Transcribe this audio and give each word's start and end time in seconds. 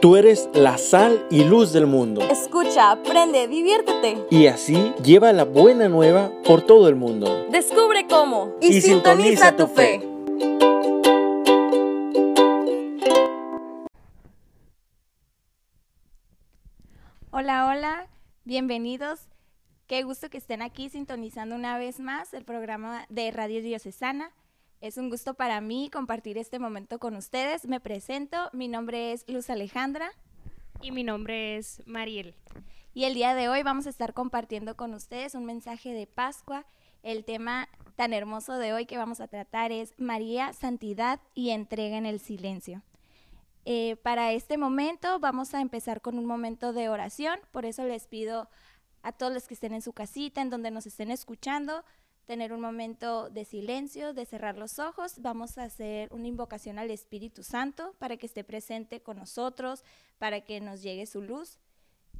Tú 0.00 0.16
eres 0.16 0.50
la 0.52 0.76
sal 0.76 1.26
y 1.30 1.44
luz 1.44 1.72
del 1.72 1.86
mundo. 1.86 2.20
Escucha, 2.20 2.90
aprende, 2.90 3.48
diviértete. 3.48 4.26
Y 4.30 4.46
así 4.46 4.92
lleva 5.02 5.32
la 5.32 5.44
buena 5.44 5.88
nueva 5.88 6.30
por 6.44 6.60
todo 6.60 6.88
el 6.88 6.96
mundo. 6.96 7.46
Descubre 7.50 8.06
cómo 8.06 8.54
Y 8.60 8.80
sintoniza 8.82 9.56
tu 9.56 9.66
fe. 9.66 10.02
Hola, 17.30 17.68
hola, 17.68 18.08
bienvenidos. 18.44 19.28
Qué 19.86 20.02
gusto 20.02 20.28
que 20.28 20.38
estén 20.38 20.60
aquí 20.60 20.90
sintonizando 20.90 21.54
una 21.54 21.78
vez 21.78 22.00
más 22.00 22.34
el 22.34 22.44
programa 22.44 23.06
de 23.08 23.30
Radio 23.30 23.62
Diocesana. 23.62 24.30
Es 24.80 24.98
un 24.98 25.08
gusto 25.08 25.34
para 25.34 25.60
mí 25.60 25.88
compartir 25.90 26.36
este 26.36 26.58
momento 26.58 26.98
con 26.98 27.16
ustedes. 27.16 27.66
Me 27.66 27.80
presento, 27.80 28.50
mi 28.52 28.68
nombre 28.68 29.12
es 29.12 29.24
Luz 29.26 29.48
Alejandra 29.48 30.10
Y 30.82 30.92
mi 30.92 31.02
nombre 31.02 31.56
es 31.56 31.82
Mariel. 31.86 32.34
y 32.92 33.04
el 33.04 33.14
día 33.14 33.34
de 33.34 33.48
hoy 33.48 33.62
vamos 33.62 33.86
a 33.86 33.90
estar 33.90 34.12
compartiendo 34.12 34.76
con 34.76 34.92
ustedes 34.92 35.34
un 35.34 35.46
mensaje 35.46 35.94
de 35.94 36.06
Pascua. 36.06 36.66
El 37.02 37.24
tema 37.24 37.68
tan 37.94 38.12
hermoso 38.12 38.58
de 38.58 38.74
hoy 38.74 38.84
que 38.84 38.98
vamos 38.98 39.20
a 39.20 39.28
tratar 39.28 39.72
es 39.72 39.94
María, 39.96 40.52
Santidad 40.52 41.20
y 41.34 41.50
entrega 41.50 41.96
en 41.96 42.04
el 42.04 42.20
silencio. 42.20 42.82
Eh, 43.64 43.96
para 44.02 44.32
este 44.32 44.58
momento 44.58 45.18
vamos 45.18 45.54
a 45.54 45.60
empezar 45.60 46.02
con 46.02 46.18
un 46.18 46.26
momento 46.26 46.72
de 46.72 46.88
oración, 46.88 47.38
por 47.50 47.64
eso 47.64 47.84
les 47.84 48.06
pido 48.06 48.48
a 49.02 49.12
todos 49.12 49.32
los 49.32 49.48
que 49.48 49.54
estén 49.54 49.72
en 49.72 49.82
su 49.82 49.92
casita, 49.92 50.42
en 50.42 50.50
donde 50.50 50.70
nos 50.70 50.86
estén 50.86 51.10
escuchando, 51.10 51.82
tener 52.26 52.52
un 52.52 52.60
momento 52.60 53.30
de 53.30 53.44
silencio, 53.44 54.12
de 54.12 54.26
cerrar 54.26 54.58
los 54.58 54.78
ojos. 54.78 55.14
Vamos 55.18 55.58
a 55.58 55.64
hacer 55.64 56.12
una 56.12 56.26
invocación 56.26 56.78
al 56.78 56.90
Espíritu 56.90 57.42
Santo 57.42 57.94
para 57.98 58.16
que 58.16 58.26
esté 58.26 58.44
presente 58.44 59.00
con 59.00 59.16
nosotros, 59.16 59.84
para 60.18 60.42
que 60.42 60.60
nos 60.60 60.82
llegue 60.82 61.06
su 61.06 61.22
luz. 61.22 61.58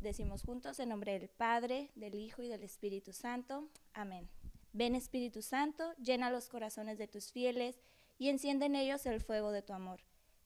Decimos 0.01 0.43
juntos 0.43 0.79
en 0.79 0.91
nombre 0.91 1.19
del 1.19 1.29
Padre, 1.29 1.91
del 1.97 2.15
Hijo 2.15 2.43
y 2.43 2.49
del 2.49 2.63
Espíritu 2.63 3.13
Santo. 3.13 3.69
Amén. 3.93 4.29
Ven 4.73 4.95
Espíritu 4.95 5.43
Santo, 5.43 5.95
llena 5.95 6.31
los 6.31 6.49
corazones 6.49 6.99
de 6.99 7.09
tus 7.09 7.33
fieles 7.33 7.81
y 8.19 8.29
enciende 8.29 8.67
en 8.67 8.77
ellos 8.77 9.07
el 9.07 9.21
fuego 9.21 9.51
de 9.51 9.63
tu 9.63 9.73
amor. 9.73 10.01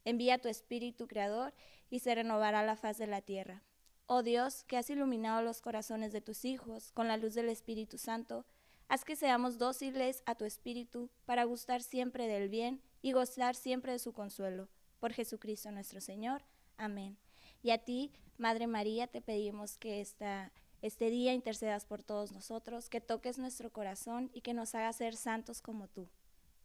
Envía 0.04 0.38
tu 0.38 0.48
Espíritu 0.48 1.06
Creador 1.06 1.52
y 1.90 1.98
se 1.98 2.14
renovará 2.14 2.64
la 2.64 2.76
faz 2.76 2.96
de 2.96 3.06
la 3.06 3.20
tierra. 3.20 3.62
Oh 4.06 4.22
Dios, 4.22 4.64
que 4.64 4.76
has 4.76 4.88
iluminado 4.88 5.42
los 5.42 5.60
corazones 5.60 6.12
de 6.12 6.20
tus 6.20 6.44
hijos 6.44 6.92
con 6.92 7.08
la 7.08 7.16
luz 7.16 7.34
del 7.34 7.48
Espíritu 7.48 7.98
Santo, 7.98 8.46
haz 8.90 9.04
que 9.04 9.14
seamos 9.14 9.56
dóciles 9.56 10.20
a 10.26 10.34
tu 10.34 10.44
Espíritu 10.44 11.10
para 11.24 11.44
gustar 11.44 11.80
siempre 11.80 12.26
del 12.26 12.48
bien 12.48 12.82
y 13.02 13.12
gozar 13.12 13.54
siempre 13.54 13.92
de 13.92 14.00
su 14.00 14.12
consuelo. 14.12 14.68
Por 14.98 15.12
Jesucristo 15.12 15.70
nuestro 15.70 16.00
Señor. 16.00 16.42
Amén. 16.76 17.16
Y 17.62 17.70
a 17.70 17.78
ti, 17.78 18.12
Madre 18.36 18.66
María, 18.66 19.06
te 19.06 19.22
pedimos 19.22 19.78
que 19.78 20.00
esta, 20.00 20.52
este 20.82 21.08
día 21.08 21.32
intercedas 21.32 21.84
por 21.84 22.02
todos 22.02 22.32
nosotros, 22.32 22.88
que 22.88 23.00
toques 23.00 23.38
nuestro 23.38 23.70
corazón 23.70 24.28
y 24.34 24.40
que 24.40 24.54
nos 24.54 24.74
hagas 24.74 24.96
ser 24.96 25.14
santos 25.14 25.62
como 25.62 25.86
tú. 25.86 26.08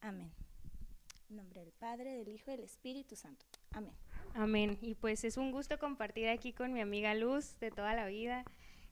Amén. 0.02 0.31
En 1.30 1.36
nombre 1.36 1.59
del 1.59 1.73
Padre, 1.73 2.18
del 2.18 2.30
Hijo 2.30 2.50
y 2.50 2.56
del 2.56 2.66
Espíritu 2.66 3.16
Santo. 3.16 3.46
Amén. 3.72 3.94
Amén. 4.34 4.80
Y 4.81 4.96
pues 4.96 5.23
es 5.26 5.38
un 5.38 5.52
gusto 5.52 5.78
compartir 5.78 6.30
aquí 6.30 6.53
con 6.53 6.73
mi 6.73 6.81
amiga 6.81 7.14
Luz 7.14 7.59
de 7.59 7.70
toda 7.70 7.94
la 7.94 8.08
vida 8.08 8.46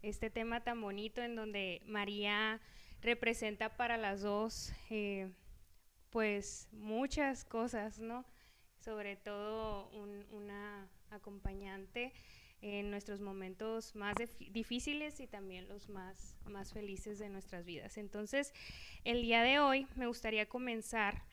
este 0.03 0.29
tema 0.29 0.63
tan 0.63 0.79
bonito 0.81 1.23
en 1.23 1.35
donde 1.35 1.81
María 1.87 2.61
representa 3.03 3.75
para 3.77 3.97
las 3.97 4.21
dos 4.21 4.71
eh, 4.89 5.29
pues 6.09 6.67
muchas 6.71 7.43
cosas, 7.45 7.99
¿no? 7.99 8.25
Sobre 8.79 9.15
todo 9.15 9.89
un- 9.91 10.25
una 10.31 10.89
acompañante 11.09 12.13
en 12.61 12.89
nuestros 12.89 13.19
momentos 13.19 13.93
más 13.95 14.15
dif- 14.15 14.51
difíciles 14.51 15.19
y 15.19 15.27
también 15.27 15.67
los 15.67 15.89
más, 15.89 16.37
más 16.45 16.71
felices 16.71 17.19
de 17.19 17.29
nuestras 17.29 17.65
vidas. 17.65 17.97
Entonces, 17.97 18.53
el 19.03 19.21
día 19.21 19.43
de 19.43 19.59
hoy 19.59 19.85
me 19.95 20.07
gustaría 20.07 20.47
comenzar 20.47 21.23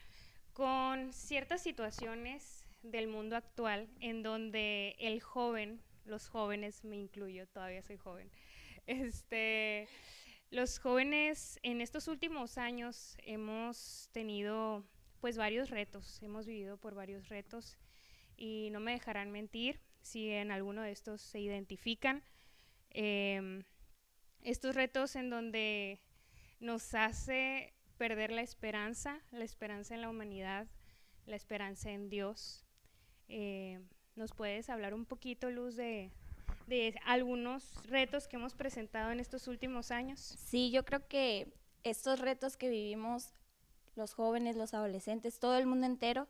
con 0.53 1.13
ciertas 1.13 1.63
situaciones 1.63 2.65
del 2.83 3.07
mundo 3.07 3.37
actual 3.37 3.89
en 4.01 4.23
donde 4.23 4.97
el 4.99 5.21
joven, 5.21 5.81
los 6.05 6.29
jóvenes, 6.29 6.85
me 6.85 6.97
incluyo, 6.97 7.47
todavía 7.47 7.83
soy 7.83 7.97
joven, 7.97 8.31
este, 8.87 9.87
los 10.51 10.79
jóvenes 10.79 11.61
en 11.63 11.81
estos 11.81 12.09
últimos 12.09 12.59
años 12.59 13.17
hemos 13.25 14.09
tenido 14.13 14.85
pues 15.21 15.37
varios 15.37 15.71
retos, 15.71 16.23
hemos 16.23 16.47
vivido 16.47 16.77
por 16.77 16.95
varios 16.95 17.29
retos 17.29 17.79
y 18.37 18.69
no 18.73 18.81
me 18.81 18.93
dejarán 18.93 19.31
mentir 19.31 19.81
si 20.01 20.31
en 20.31 20.51
alguno 20.51 20.83
de 20.83 20.91
estos 20.91 21.21
se 21.21 21.41
identifican. 21.41 22.23
Em, 22.91 23.65
estos 24.43 24.75
retos 24.75 25.15
en 25.15 25.31
donde 25.31 26.01
nos 26.59 26.95
hace 26.95 27.75
perder 27.97 28.33
la 28.33 28.43
esperanza, 28.43 29.21
la 29.31 29.45
esperanza 29.45 29.95
en 29.95 30.01
la 30.01 30.09
humanidad, 30.09 30.67
la 31.27 31.37
esperanza 31.37 31.91
en 31.91 32.09
Dios. 32.09 32.65
Eh, 33.29 33.79
¿Nos 34.17 34.33
puedes 34.33 34.69
hablar 34.71 34.95
un 34.95 35.07
poquito, 35.07 35.51
Luz, 35.51 35.77
de, 35.77 36.11
de 36.71 36.95
algunos 37.05 37.75
retos 37.87 38.29
que 38.29 38.37
hemos 38.37 38.55
presentado 38.55 39.11
en 39.11 39.19
estos 39.19 39.49
últimos 39.49 39.91
años? 39.91 40.21
Sí, 40.21 40.71
yo 40.71 40.85
creo 40.85 41.07
que 41.09 41.53
estos 41.83 42.21
retos 42.21 42.57
que 42.57 42.71
vivimos 42.71 43.35
los 43.97 44.15
jóvenes, 44.15 44.57
los 44.57 44.73
adolescentes, 44.73 45.41
todo 45.41 45.59
el 45.59 45.67
mundo 45.67 45.87
entero, 45.87 46.29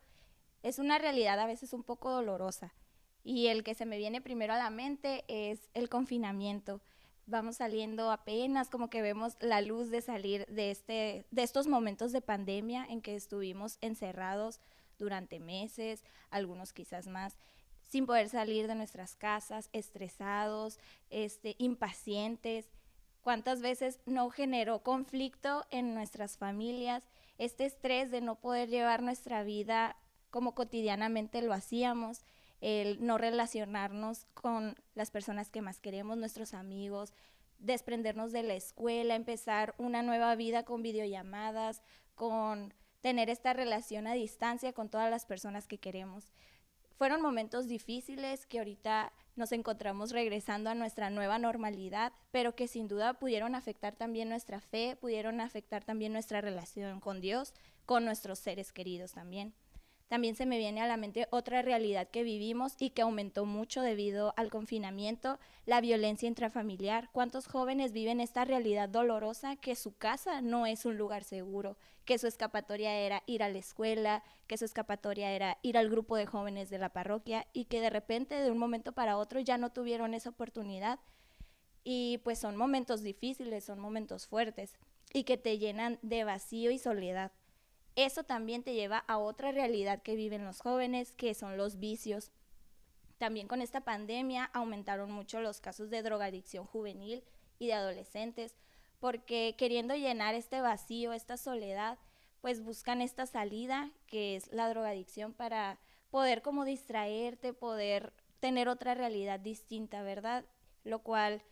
es 0.62 0.78
una 0.78 0.98
realidad 0.98 1.38
a 1.38 1.46
veces 1.46 1.74
un 1.74 1.84
poco 1.84 2.10
dolorosa. 2.10 2.72
Y 3.22 3.48
el 3.48 3.62
que 3.62 3.74
se 3.74 3.84
me 3.84 3.98
viene 3.98 4.22
primero 4.22 4.54
a 4.54 4.58
la 4.58 4.70
mente 4.70 5.24
es 5.28 5.68
el 5.74 5.90
confinamiento. 5.90 6.80
Vamos 7.26 7.56
saliendo 7.56 8.10
apenas, 8.10 8.70
como 8.70 8.88
que 8.88 9.02
vemos 9.02 9.36
la 9.40 9.60
luz 9.60 9.90
de 9.90 10.00
salir 10.00 10.46
de, 10.46 10.70
este, 10.70 11.26
de 11.30 11.42
estos 11.42 11.66
momentos 11.66 12.12
de 12.12 12.22
pandemia 12.22 12.86
en 12.88 13.02
que 13.02 13.14
estuvimos 13.14 13.76
encerrados 13.82 14.58
durante 14.98 15.38
meses, 15.38 16.02
algunos 16.30 16.72
quizás 16.72 17.06
más, 17.08 17.36
sin 17.90 18.06
poder 18.06 18.28
salir 18.28 18.68
de 18.68 18.76
nuestras 18.76 19.16
casas, 19.16 19.68
estresados, 19.72 20.78
este, 21.10 21.56
impacientes. 21.58 22.70
¿Cuántas 23.20 23.60
veces 23.60 23.98
no 24.06 24.30
generó 24.30 24.84
conflicto 24.84 25.66
en 25.70 25.92
nuestras 25.94 26.38
familias? 26.38 27.02
Este 27.36 27.66
estrés 27.66 28.12
de 28.12 28.20
no 28.20 28.36
poder 28.36 28.68
llevar 28.68 29.02
nuestra 29.02 29.42
vida 29.42 29.96
como 30.30 30.54
cotidianamente 30.54 31.42
lo 31.42 31.52
hacíamos, 31.52 32.22
el 32.60 33.04
no 33.04 33.18
relacionarnos 33.18 34.26
con 34.34 34.76
las 34.94 35.10
personas 35.10 35.50
que 35.50 35.60
más 35.60 35.80
queremos, 35.80 36.16
nuestros 36.16 36.54
amigos, 36.54 37.12
desprendernos 37.58 38.30
de 38.30 38.44
la 38.44 38.54
escuela, 38.54 39.16
empezar 39.16 39.74
una 39.78 40.02
nueva 40.02 40.36
vida 40.36 40.64
con 40.64 40.82
videollamadas, 40.82 41.82
con 42.14 42.72
tener 43.00 43.30
esta 43.30 43.52
relación 43.52 44.06
a 44.06 44.14
distancia 44.14 44.72
con 44.72 44.88
todas 44.88 45.10
las 45.10 45.26
personas 45.26 45.66
que 45.66 45.78
queremos. 45.78 46.30
Fueron 47.00 47.22
momentos 47.22 47.66
difíciles 47.66 48.44
que 48.44 48.58
ahorita 48.58 49.14
nos 49.34 49.52
encontramos 49.52 50.10
regresando 50.10 50.68
a 50.68 50.74
nuestra 50.74 51.08
nueva 51.08 51.38
normalidad, 51.38 52.12
pero 52.30 52.54
que 52.54 52.68
sin 52.68 52.88
duda 52.88 53.14
pudieron 53.14 53.54
afectar 53.54 53.96
también 53.96 54.28
nuestra 54.28 54.60
fe, 54.60 54.98
pudieron 55.00 55.40
afectar 55.40 55.82
también 55.82 56.12
nuestra 56.12 56.42
relación 56.42 57.00
con 57.00 57.22
Dios, 57.22 57.54
con 57.86 58.04
nuestros 58.04 58.38
seres 58.38 58.70
queridos 58.70 59.12
también. 59.12 59.54
También 60.10 60.34
se 60.34 60.44
me 60.44 60.59
viene 60.59 60.81
a 60.81 60.88
la 60.88 60.97
mente 60.97 61.28
otra 61.31 61.62
realidad 61.62 62.09
que 62.09 62.25
vivimos 62.25 62.75
y 62.81 62.91
que 62.91 63.03
aumentó 63.03 63.47
mucho 63.47 63.81
debido 63.81 64.34
al 64.37 64.50
confinamiento, 64.50 65.38
la 65.66 65.81
violencia 65.81 66.26
intrafamiliar. 66.26 67.10
¿Cuántos 67.12 67.47
jóvenes 67.47 67.93
viven 67.93 68.21
esta 68.21 68.44
realidad 68.44 68.88
dolorosa 68.88 69.54
que 69.54 69.76
su 69.76 69.97
casa 69.97 70.41
no 70.41 70.66
es 70.66 70.84
un 70.84 70.98
lugar 70.98 71.22
seguro, 71.22 71.76
que 72.04 72.19
su 72.19 72.26
escapatoria 72.26 72.93
era 72.93 73.22
ir 73.26 73.44
a 73.44 73.48
la 73.48 73.59
escuela, 73.59 74.25
que 74.48 74.59
su 74.59 74.65
escapatoria 74.65 75.31
era 75.31 75.59
ir 75.62 75.78
al 75.78 75.88
grupo 75.88 76.16
de 76.16 76.27
jóvenes 76.27 76.71
de 76.71 76.78
la 76.78 76.89
parroquia 76.89 77.47
y 77.53 77.66
que 77.66 77.80
de 77.80 77.91
repente 77.91 78.34
de 78.34 78.51
un 78.51 78.59
momento 78.59 78.91
para 78.91 79.16
otro 79.16 79.39
ya 79.39 79.59
no 79.59 79.71
tuvieron 79.71 80.15
esa 80.15 80.30
oportunidad? 80.30 80.98
Y 81.84 82.18
pues 82.24 82.41
son 82.41 82.56
momentos 82.56 83.03
difíciles, 83.03 83.63
son 83.63 83.78
momentos 83.78 84.27
fuertes 84.27 84.74
y 85.13 85.22
que 85.22 85.36
te 85.36 85.59
llenan 85.59 86.01
de 86.03 86.24
vacío 86.24 86.72
y 86.72 86.80
soledad 86.80 87.30
eso 87.97 88.25
también 88.25 88.63
te 88.63 88.75
lleva 88.75 88.98
a 88.98 89.19
otra 89.19 89.53
realidad 89.53 90.03
que 90.03 90.15
viven 90.15 90.45
los 90.45 90.60
jóvenes, 90.60 91.13
que 91.13 91.34
son 91.34 91.57
los 91.57 91.78
vicios. 91.78 92.31
También 93.19 93.48
con 93.48 93.60
esta 93.60 93.83
pandemia 93.83 94.45
aumentaron 94.53 95.10
mucho 95.10 95.41
los 95.41 95.60
casos 95.60 95.91
de 95.91 96.03
drogadicción 96.03 96.65
juvenil 96.66 97.22
y 97.59 97.66
de 97.66 97.75
adolescentes, 97.75 98.57
porque 98.98 99.54
queriendo 99.59 99.95
llenar 99.95 100.34
este 100.34 100.60
vacío, 100.60 101.13
esta 101.13 101.37
soledad, 101.37 101.98
pues 102.41 102.63
buscan 102.63 103.03
esta 103.03 103.27
salida, 103.27 103.91
que 104.07 104.37
es 104.37 104.51
la 104.53 104.69
drogadicción, 104.69 105.34
para 105.34 105.78
poder 106.10 106.42
como 106.42 106.65
distraerte, 106.65 107.53
poder 107.53 108.13
tener 108.41 108.69
otra 108.69 108.95
realidad 108.95 109.39
distinta, 109.39 110.03
¿verdad? 110.03 110.45
Lo 110.84 111.01
cual 111.01 111.42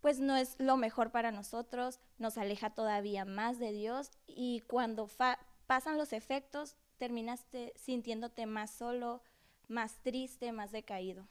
pues 0.00 0.20
no 0.20 0.36
es 0.36 0.54
lo 0.58 0.76
mejor 0.76 1.10
para 1.10 1.32
nosotros, 1.32 1.98
nos 2.18 2.38
aleja 2.38 2.70
todavía 2.70 3.24
más 3.24 3.58
de 3.58 3.72
Dios 3.72 4.12
y 4.28 4.60
cuando 4.68 5.08
pasan 5.66 5.98
los 5.98 6.12
efectos, 6.12 6.76
terminas 6.98 7.44
te- 7.50 7.72
sintiéndote 7.76 8.46
más 8.46 8.70
solo, 8.70 9.22
más 9.68 10.00
triste, 10.02 10.52
más 10.52 10.72
decaído. 10.72 11.28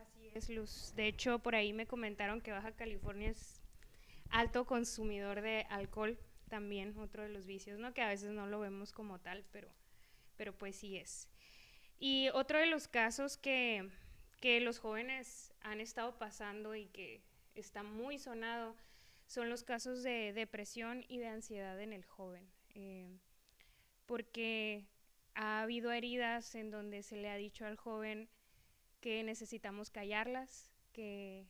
Así 0.00 0.30
es, 0.34 0.48
Luz. 0.48 0.92
De 0.96 1.06
hecho, 1.08 1.38
por 1.40 1.54
ahí 1.54 1.72
me 1.72 1.86
comentaron 1.86 2.40
que 2.40 2.52
Baja 2.52 2.72
California 2.72 3.30
es 3.30 3.60
alto 4.30 4.64
consumidor 4.66 5.40
de 5.40 5.66
alcohol, 5.68 6.18
también 6.48 6.96
otro 6.98 7.22
de 7.22 7.28
los 7.30 7.46
vicios, 7.46 7.78
¿no? 7.78 7.92
Que 7.94 8.02
a 8.02 8.08
veces 8.08 8.30
no 8.30 8.46
lo 8.46 8.60
vemos 8.60 8.92
como 8.92 9.18
tal, 9.20 9.44
pero, 9.52 9.68
pero 10.36 10.56
pues 10.56 10.76
sí 10.76 10.96
es. 10.96 11.28
Y 11.98 12.28
otro 12.30 12.58
de 12.58 12.66
los 12.66 12.88
casos 12.88 13.36
que, 13.36 13.88
que 14.40 14.60
los 14.60 14.78
jóvenes 14.78 15.52
han 15.60 15.80
estado 15.80 16.18
pasando 16.18 16.74
y 16.74 16.86
que 16.86 17.22
está 17.54 17.82
muy 17.82 18.18
sonado 18.18 18.76
son 19.26 19.48
los 19.48 19.64
casos 19.64 20.02
de 20.02 20.32
depresión 20.32 21.04
y 21.08 21.18
de 21.18 21.28
ansiedad 21.28 21.80
en 21.80 21.92
el 21.92 22.04
joven. 22.04 22.50
Eh, 22.74 23.18
porque 24.12 24.84
ha 25.34 25.62
habido 25.62 25.90
heridas 25.90 26.54
en 26.54 26.70
donde 26.70 27.02
se 27.02 27.16
le 27.16 27.30
ha 27.30 27.36
dicho 27.36 27.64
al 27.64 27.78
joven 27.78 28.28
que 29.00 29.22
necesitamos 29.22 29.88
callarlas, 29.88 30.70
que, 30.92 31.46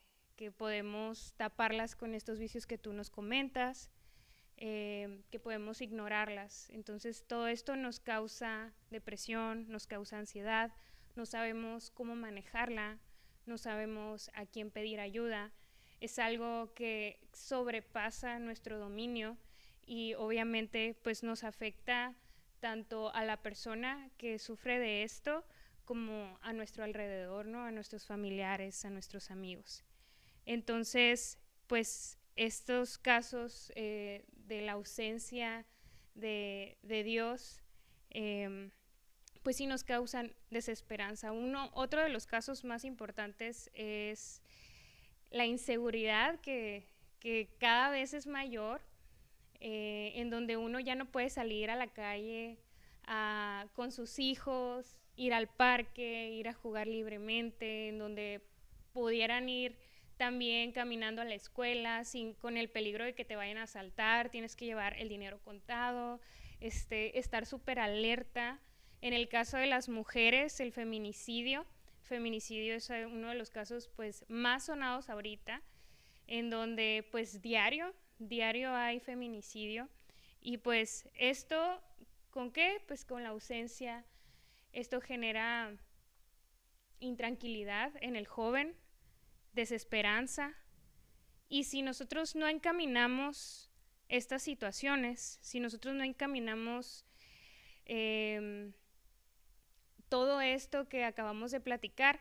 podemos 0.58 1.34
taparlas 1.36 1.96
con 1.96 2.14
estos 2.14 2.38
vicios 2.38 2.68
que 2.68 2.78
tú 2.78 2.92
nos 2.92 3.10
comentas, 3.10 3.90
eh, 4.58 5.22
que 5.32 5.40
podemos 5.40 5.80
ignorarlas. 5.80 6.70
Entonces 6.70 7.24
todo 7.26 7.48
esto 7.48 7.74
nos 7.74 7.98
causa 7.98 8.72
depresión, 8.90 9.68
nos 9.68 9.88
causa 9.88 10.18
ansiedad, 10.18 10.70
no 11.16 11.26
sabemos 11.26 11.90
cómo 11.90 12.14
manejarla, 12.14 13.00
no 13.44 13.58
sabemos 13.58 14.30
a 14.34 14.46
quién 14.46 14.70
pedir 14.70 15.00
ayuda. 15.00 15.50
Es 16.00 16.20
algo 16.20 16.72
que 16.74 17.18
sobrepasa 17.32 18.38
nuestro 18.38 18.78
dominio 18.78 19.36
y 19.84 20.14
obviamente 20.14 20.96
pues 21.02 21.24
nos 21.24 21.42
afecta 21.42 22.14
tanto 22.62 23.12
a 23.12 23.24
la 23.24 23.42
persona 23.42 24.08
que 24.18 24.38
sufre 24.38 24.78
de 24.78 25.02
esto 25.02 25.44
como 25.84 26.38
a 26.42 26.52
nuestro 26.52 26.84
alrededor, 26.84 27.44
¿no? 27.44 27.64
A 27.64 27.72
nuestros 27.72 28.06
familiares, 28.06 28.84
a 28.84 28.90
nuestros 28.90 29.32
amigos. 29.32 29.84
Entonces, 30.46 31.38
pues 31.66 32.18
estos 32.36 32.98
casos 32.98 33.72
eh, 33.74 34.24
de 34.46 34.62
la 34.62 34.72
ausencia 34.72 35.66
de, 36.14 36.78
Dios, 37.04 37.60
em, 38.10 38.70
pues 39.42 39.56
sí 39.56 39.66
nos 39.66 39.82
causan 39.82 40.32
desesperanza. 40.50 41.32
Uno, 41.32 41.68
otro 41.74 42.00
de 42.00 42.10
los 42.10 42.26
casos 42.26 42.62
más 42.62 42.84
importantes 42.84 43.70
es 43.74 44.40
la 45.30 45.46
inseguridad 45.46 46.38
que, 46.38 46.86
cada 47.58 47.90
vez 47.90 48.14
es 48.14 48.28
mayor, 48.28 48.82
eh, 49.64 50.14
en 50.16 50.28
donde 50.28 50.56
uno 50.56 50.80
ya 50.80 50.96
no 50.96 51.06
puede 51.06 51.30
salir 51.30 51.70
a 51.70 51.76
la 51.76 51.86
calle 51.86 52.58
con 53.74 53.92
sus 53.92 54.18
hijos, 54.18 54.98
ir 55.14 55.34
al 55.34 55.46
parque, 55.46 56.30
ir 56.30 56.48
a 56.48 56.52
jugar 56.52 56.88
libremente, 56.88 57.88
en 57.88 57.98
donde 57.98 58.40
pudieran 58.92 59.48
ir 59.48 59.76
también 60.16 60.72
caminando 60.72 61.22
a 61.22 61.24
la 61.24 61.34
escuela 61.34 62.04
sin 62.04 62.34
con 62.34 62.56
el 62.56 62.70
peligro 62.70 63.04
de 63.04 63.14
que 63.14 63.24
te 63.24 63.36
vayan 63.36 63.58
a 63.58 63.64
asaltar, 63.64 64.30
tienes 64.30 64.56
que 64.56 64.64
llevar 64.64 64.98
el 64.98 65.08
dinero 65.08 65.38
contado, 65.44 66.20
este, 66.58 67.16
estar 67.20 67.46
súper 67.46 67.78
alerta. 67.78 68.58
En 69.00 69.12
el 69.12 69.28
caso 69.28 69.58
de 69.58 69.66
las 69.66 69.88
mujeres, 69.88 70.58
el 70.58 70.72
feminicidio, 70.72 71.66
feminicidio 72.02 72.74
es 72.74 72.90
uno 72.90 73.28
de 73.28 73.36
los 73.36 73.50
casos 73.50 73.88
pues 73.94 74.24
más 74.28 74.66
sonados 74.66 75.08
ahorita, 75.08 75.62
en 76.26 76.50
donde 76.50 77.06
pues 77.12 77.42
diario, 77.42 77.94
diario 78.28 78.74
hay 78.74 79.00
feminicidio 79.00 79.88
y 80.40 80.58
pues 80.58 81.08
esto 81.14 81.80
¿con 82.30 82.50
qué? 82.50 82.82
Pues 82.86 83.04
con 83.04 83.22
la 83.22 83.30
ausencia 83.30 84.04
esto 84.72 85.00
genera 85.00 85.76
intranquilidad 86.98 87.92
en 88.00 88.16
el 88.16 88.26
joven, 88.26 88.74
desesperanza. 89.52 90.54
Y 91.48 91.64
si 91.64 91.82
nosotros 91.82 92.34
no 92.34 92.48
encaminamos 92.48 93.70
estas 94.08 94.42
situaciones, 94.42 95.38
si 95.42 95.60
nosotros 95.60 95.94
no 95.94 96.04
encaminamos 96.04 97.04
em, 97.84 98.72
todo 100.08 100.40
esto 100.40 100.88
que 100.88 101.04
acabamos 101.04 101.50
de 101.50 101.60
platicar, 101.60 102.20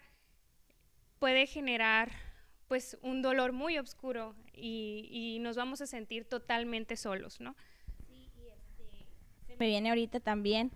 puede 1.19 1.47
generar 1.47 2.11
pues 2.71 2.97
un 3.01 3.21
dolor 3.21 3.51
muy 3.51 3.77
oscuro 3.77 4.33
y, 4.53 5.39
nos 5.41 5.57
vamos 5.57 5.81
a 5.81 5.87
sentir 5.87 6.23
totalmente 6.23 6.95
solos, 6.95 7.41
¿no? 7.41 7.53
Sí, 8.07 8.31
y 8.37 8.47
este, 8.47 9.57
me 9.59 9.67
viene 9.67 9.89
ahorita 9.89 10.21
también 10.21 10.71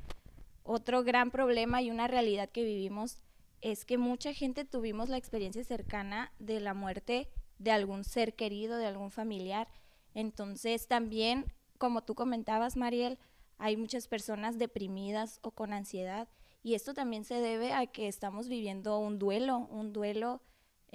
otro 0.64 1.06
gran 1.06 1.32
problema 1.32 1.82
y 1.82 1.92
una 1.92 2.10
realidad 2.10 2.50
que 2.50 2.66
vivimos 2.66 3.22
es 3.62 3.86
que 3.86 3.98
mucha 3.98 4.34
gente 4.34 4.66
tuvimos 4.66 5.08
la 5.08 5.16
experiencia 5.16 5.64
cercana 5.64 6.34
de 6.38 6.60
la 6.60 6.74
muerte 6.74 7.30
de 7.60 7.72
algún 7.72 8.04
ser 8.04 8.36
querido, 8.36 8.76
de 8.76 8.88
algún 8.88 9.10
familiar. 9.10 9.70
Entonces 10.14 10.90
también, 10.90 11.46
como 11.78 12.04
tú 12.04 12.14
comentabas, 12.14 12.76
Mariel, 12.76 13.20
hay 13.58 13.78
muchas 13.78 14.10
personas 14.10 14.60
deprimidas 14.60 15.40
o 15.44 15.52
con 15.52 15.72
ansiedad 15.72 16.28
y 16.62 16.74
esto 16.74 16.94
también 16.94 17.24
se 17.24 17.36
debe 17.36 17.72
a 17.72 17.88
que 17.88 18.10
estamos 18.10 18.50
viviendo 18.50 19.00
un 19.00 19.18
duelo, 19.18 19.60
un 19.60 19.94
duelo 19.94 20.42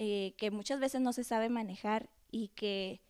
eh, 0.03 0.33
que 0.39 0.51
muchas 0.51 0.81
veces 0.81 1.03
no 1.03 1.13
se 1.13 1.25
sabe 1.25 1.51
manejar 1.51 2.09
y 2.31 2.49
que 2.49 3.03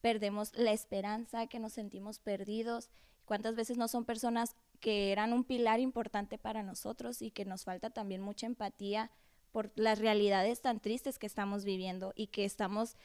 perdemos 0.00 0.56
la 0.56 0.72
esperanza, 0.72 1.46
que 1.46 1.58
nos 1.58 1.74
sentimos 1.74 2.20
perdidos. 2.20 2.88
¿Cuántas 3.26 3.54
veces 3.54 3.76
no 3.76 3.86
son 3.86 4.06
personas 4.06 4.56
que 4.80 5.12
eran 5.12 5.34
un 5.34 5.44
pilar 5.44 5.78
importante 5.78 6.38
para 6.38 6.62
nosotros 6.62 7.20
y 7.20 7.32
que 7.32 7.44
nos 7.44 7.64
falta 7.64 7.90
también 7.90 8.22
mucha 8.22 8.46
empatía 8.46 9.10
por 9.50 9.72
las 9.74 9.98
realidades 9.98 10.62
tan 10.62 10.80
tristes 10.80 11.18
que 11.18 11.26
estamos 11.26 11.66
viviendo 11.66 12.14
y 12.16 12.28
que 12.28 12.46
estamos 12.46 12.96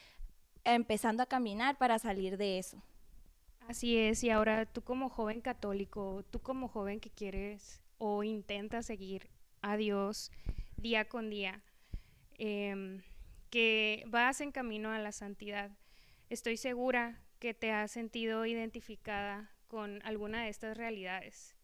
empezando 0.64 1.22
a 1.22 1.26
caminar 1.26 1.78
para 1.78 2.00
salir 2.00 2.38
de 2.38 2.60
eso. 2.60 2.82
Así 3.68 3.98
es, 3.98 4.24
y 4.24 4.30
ahora 4.30 4.66
tú 4.66 4.84
como 4.84 5.10
joven 5.10 5.42
católico, 5.42 6.24
tú 6.32 6.40
como 6.40 6.70
joven 6.70 7.02
que 7.02 7.10
quieres 7.10 7.82
o 7.98 8.24
intentas 8.24 8.86
seguir 8.86 9.28
a 9.62 9.76
Dios 9.76 10.32
día 10.78 11.10
con 11.10 11.30
día, 11.30 11.62
em, 12.38 13.02
que 13.50 14.04
vas 14.08 14.42
en 14.42 14.52
camino 14.52 14.92
a 14.92 15.00
la 15.00 15.12
santidad, 15.12 15.72
estoy 16.30 16.58
segura 16.58 17.22
que 17.40 17.54
te 17.54 17.72
has 17.72 17.92
sentido 17.92 18.46
identificada 18.46 19.52
con 19.68 20.02
alguna 20.04 20.44
de 20.44 20.50
estas 20.50 20.78
realidades. 20.78 21.56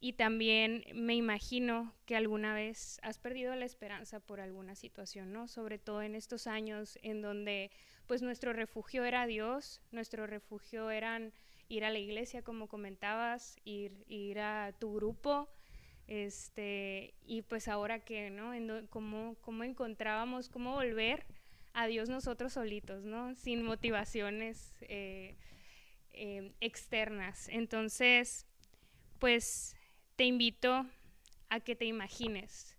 Y 0.00 0.12
también 0.12 0.84
me 0.94 1.16
imagino 1.16 1.92
que 2.06 2.14
alguna 2.14 2.54
vez 2.54 3.00
has 3.02 3.18
perdido 3.18 3.56
la 3.56 3.64
esperanza 3.64 4.20
por 4.20 4.40
alguna 4.40 4.76
situación, 4.76 5.32
¿no? 5.32 5.48
Sobre 5.48 5.78
todo 5.78 6.02
en 6.02 6.14
estos 6.14 6.46
años 6.46 6.98
en 7.02 7.20
donde 7.20 7.72
pues 8.06 8.22
nuestro 8.22 8.52
refugio 8.52 9.04
era 9.04 9.26
Dios, 9.26 9.82
nuestro 9.90 10.26
refugio 10.26 10.90
eran 10.90 11.32
ir 11.68 11.84
a 11.84 11.90
la 11.90 11.98
iglesia, 11.98 12.42
como 12.42 12.68
comentabas, 12.68 13.56
ir, 13.64 14.04
ir 14.06 14.38
a 14.38 14.72
tu 14.78 14.94
grupo, 14.94 15.48
este, 16.08 17.14
y 17.26 17.42
pues 17.42 17.68
ahora 17.68 18.00
que, 18.00 18.30
¿no? 18.30 18.52
¿Cómo, 18.88 19.36
¿Cómo 19.42 19.62
encontrábamos, 19.62 20.48
cómo 20.48 20.72
volver 20.72 21.26
a 21.74 21.86
Dios 21.86 22.08
nosotros 22.08 22.54
solitos, 22.54 23.04
¿no? 23.04 23.34
Sin 23.34 23.62
motivaciones 23.62 24.72
eh, 24.82 25.36
eh, 26.12 26.52
externas. 26.60 27.48
Entonces, 27.50 28.46
pues 29.18 29.76
te 30.16 30.24
invito 30.24 30.86
a 31.50 31.60
que 31.60 31.76
te 31.76 31.84
imagines 31.84 32.74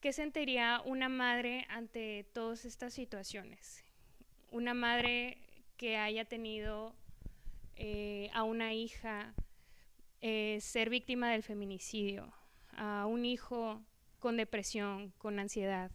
qué 0.00 0.12
sentiría 0.12 0.80
una 0.84 1.08
madre 1.08 1.66
ante 1.68 2.24
todas 2.32 2.64
estas 2.64 2.94
situaciones. 2.94 3.84
Una 4.50 4.72
madre 4.72 5.38
que 5.76 5.96
haya 5.96 6.24
tenido 6.24 6.94
eh, 7.76 8.30
a 8.32 8.44
una 8.44 8.72
hija 8.72 9.34
eh, 10.20 10.58
ser 10.60 10.90
víctima 10.90 11.30
del 11.30 11.42
feminicidio, 11.42 12.32
a 12.72 13.06
un 13.06 13.24
hijo 13.24 13.82
con 14.18 14.36
depresión, 14.36 15.12
con 15.18 15.38
ansiedad, 15.38 15.90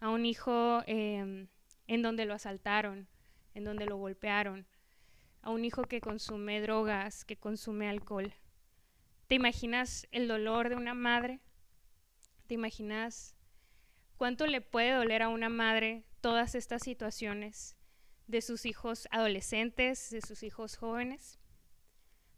a 0.00 0.10
un 0.10 0.26
hijo 0.26 0.82
em, 0.86 1.48
en 1.86 2.02
donde 2.02 2.26
lo 2.26 2.34
asaltaron, 2.34 3.08
en 3.54 3.64
donde 3.64 3.86
lo 3.86 3.96
golpearon, 3.96 4.66
a 5.42 5.50
un 5.50 5.64
hijo 5.64 5.84
que 5.84 6.00
consume 6.00 6.60
drogas, 6.60 7.24
que 7.24 7.36
consume 7.36 7.88
alcohol. 7.88 8.34
¿Te 9.28 9.34
imaginas 9.34 10.06
el 10.10 10.28
dolor 10.28 10.68
de 10.68 10.76
una 10.76 10.94
madre? 10.94 11.40
¿Te 12.46 12.54
imaginas 12.54 13.34
cuánto 14.16 14.46
le 14.46 14.60
puede 14.60 14.92
doler 14.92 15.22
a 15.22 15.28
una 15.28 15.48
madre 15.48 16.04
todas 16.20 16.54
estas 16.54 16.82
situaciones 16.82 17.76
de 18.26 18.42
sus 18.42 18.66
hijos 18.66 19.08
adolescentes, 19.10 20.10
de 20.10 20.20
sus 20.20 20.42
hijos 20.42 20.76
jóvenes? 20.76 21.38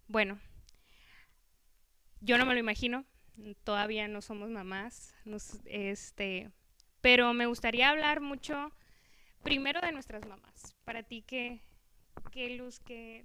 Bueno, 0.08 0.40
yo 2.20 2.38
no 2.38 2.46
me 2.46 2.54
lo 2.54 2.60
imagino, 2.60 3.04
todavía 3.64 4.08
no 4.08 4.20
somos 4.20 4.50
mamás, 4.50 5.14
este, 5.64 6.50
pero 7.00 7.32
me 7.32 7.46
gustaría 7.46 7.90
hablar 7.90 8.20
mucho 8.20 8.70
primero 9.42 9.80
de 9.80 9.92
nuestras 9.92 10.26
mamás. 10.26 10.74
Para 10.84 11.02
ti, 11.02 11.22
¿qué, 11.22 11.60
qué 12.30 12.50
luz, 12.56 12.80
qué, 12.80 13.24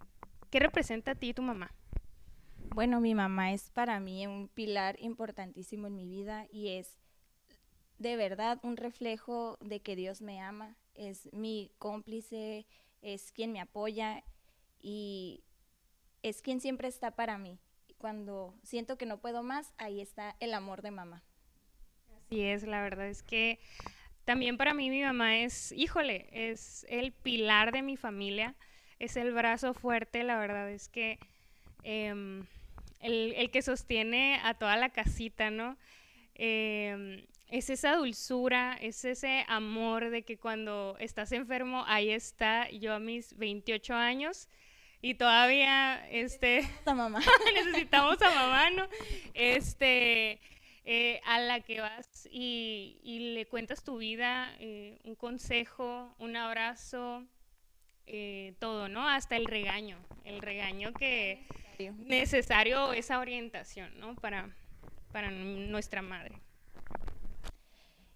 qué 0.49 0.59
representa 0.59 1.11
a 1.11 1.15
ti 1.15 1.33
tu 1.33 1.41
mamá? 1.41 1.71
Bueno, 2.73 2.99
mi 2.99 3.15
mamá 3.15 3.53
es 3.53 3.69
para 3.71 3.99
mí 3.99 4.27
un 4.27 4.47
pilar 4.47 4.97
importantísimo 4.99 5.87
en 5.87 5.95
mi 5.95 6.07
vida 6.07 6.47
y 6.51 6.69
es 6.69 6.97
de 7.97 8.15
verdad 8.15 8.59
un 8.63 8.77
reflejo 8.77 9.57
de 9.61 9.79
que 9.81 9.95
Dios 9.95 10.21
me 10.21 10.41
ama, 10.41 10.75
es 10.93 11.31
mi 11.33 11.71
cómplice, 11.77 12.65
es 13.01 13.31
quien 13.31 13.51
me 13.51 13.61
apoya 13.61 14.23
y 14.81 15.43
es 16.21 16.41
quien 16.41 16.59
siempre 16.59 16.87
está 16.87 17.11
para 17.11 17.37
mí. 17.37 17.59
Cuando 17.97 18.53
siento 18.63 18.97
que 18.97 19.05
no 19.05 19.19
puedo 19.19 19.43
más, 19.43 19.73
ahí 19.77 20.01
está 20.01 20.35
el 20.39 20.53
amor 20.53 20.81
de 20.81 20.91
mamá. 20.91 21.23
Así 22.17 22.41
es, 22.41 22.63
la 22.63 22.81
verdad 22.81 23.07
es 23.07 23.23
que 23.23 23.59
también 24.25 24.57
para 24.57 24.73
mí 24.73 24.89
mi 24.89 25.03
mamá 25.03 25.37
es, 25.37 25.71
híjole, 25.71 26.27
es 26.31 26.85
el 26.89 27.11
pilar 27.11 27.71
de 27.71 27.83
mi 27.83 27.95
familia, 27.95 28.55
es 28.97 29.17
el 29.17 29.31
brazo 29.31 29.73
fuerte, 29.73 30.23
la 30.23 30.39
verdad 30.39 30.71
es 30.71 30.89
que 30.89 31.19
em, 31.83 32.45
el, 33.01 33.51
que 33.51 33.61
sostiene 33.61 34.39
a 34.43 34.55
toda 34.55 34.77
la 34.77 34.89
casita, 34.89 35.51
¿no? 35.51 35.77
Em, 36.33 37.25
es 37.49 37.69
esa 37.69 37.95
dulzura, 37.95 38.75
es 38.81 39.05
ese 39.05 39.45
amor 39.47 40.09
de 40.09 40.23
que 40.23 40.37
cuando 40.37 40.95
estás 40.99 41.31
enfermo, 41.31 41.83
ahí 41.85 42.09
está 42.09 42.69
yo 42.71 42.93
a 42.93 42.99
mis 42.99 43.37
28 43.37 43.93
años 43.93 44.49
y 45.01 45.15
todavía 45.15 46.07
este 46.09 46.61
necesitamos 46.61 46.87
a 46.87 46.95
mamá. 46.95 47.19
necesitamos 47.53 48.21
a 48.21 48.29
mamá 48.29 48.69
no 48.71 48.87
este 49.33 50.39
eh, 50.85 51.21
a 51.25 51.39
la 51.39 51.61
que 51.61 51.81
vas 51.81 52.27
y, 52.31 53.31
le 53.33 53.45
cuentas 53.47 53.83
tu 53.83 53.97
vida 53.97 54.55
eh, 54.59 54.99
un 55.03 55.15
consejo 55.15 56.13
un 56.19 56.35
abrazo 56.35 57.23
eh, 58.07 58.55
todo 58.59 58.87
no 58.87 59.07
hasta 59.07 59.35
el 59.35 59.45
regaño 59.45 59.97
el 60.23 60.39
regaño 60.39 60.93
que 60.93 61.43
necesario, 61.79 61.93
necesario 62.05 62.93
esa 62.93 63.19
orientación 63.19 63.99
no 63.99 64.15
para 64.15 64.53
para 65.15 65.31
nuestra 65.31 66.01
madre. 66.01 66.41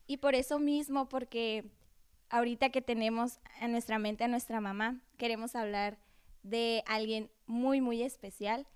Y 0.06 0.18
por 0.18 0.36
eso 0.36 0.60
mismo, 0.60 1.08
porque 1.08 1.64
ahorita 2.30 2.72
que 2.72 2.82
tenemos 2.82 3.40
en 3.62 3.72
nuestra 3.72 3.98
mente 4.00 4.26
a 4.26 4.28
nuestra 4.28 4.60
mamá, 4.60 5.00
queremos 5.16 5.56
hablar 5.56 5.98
de 6.44 6.84
alguien 6.88 7.32
muy, 7.46 7.82
muy 7.82 8.02
especial, 8.02 8.68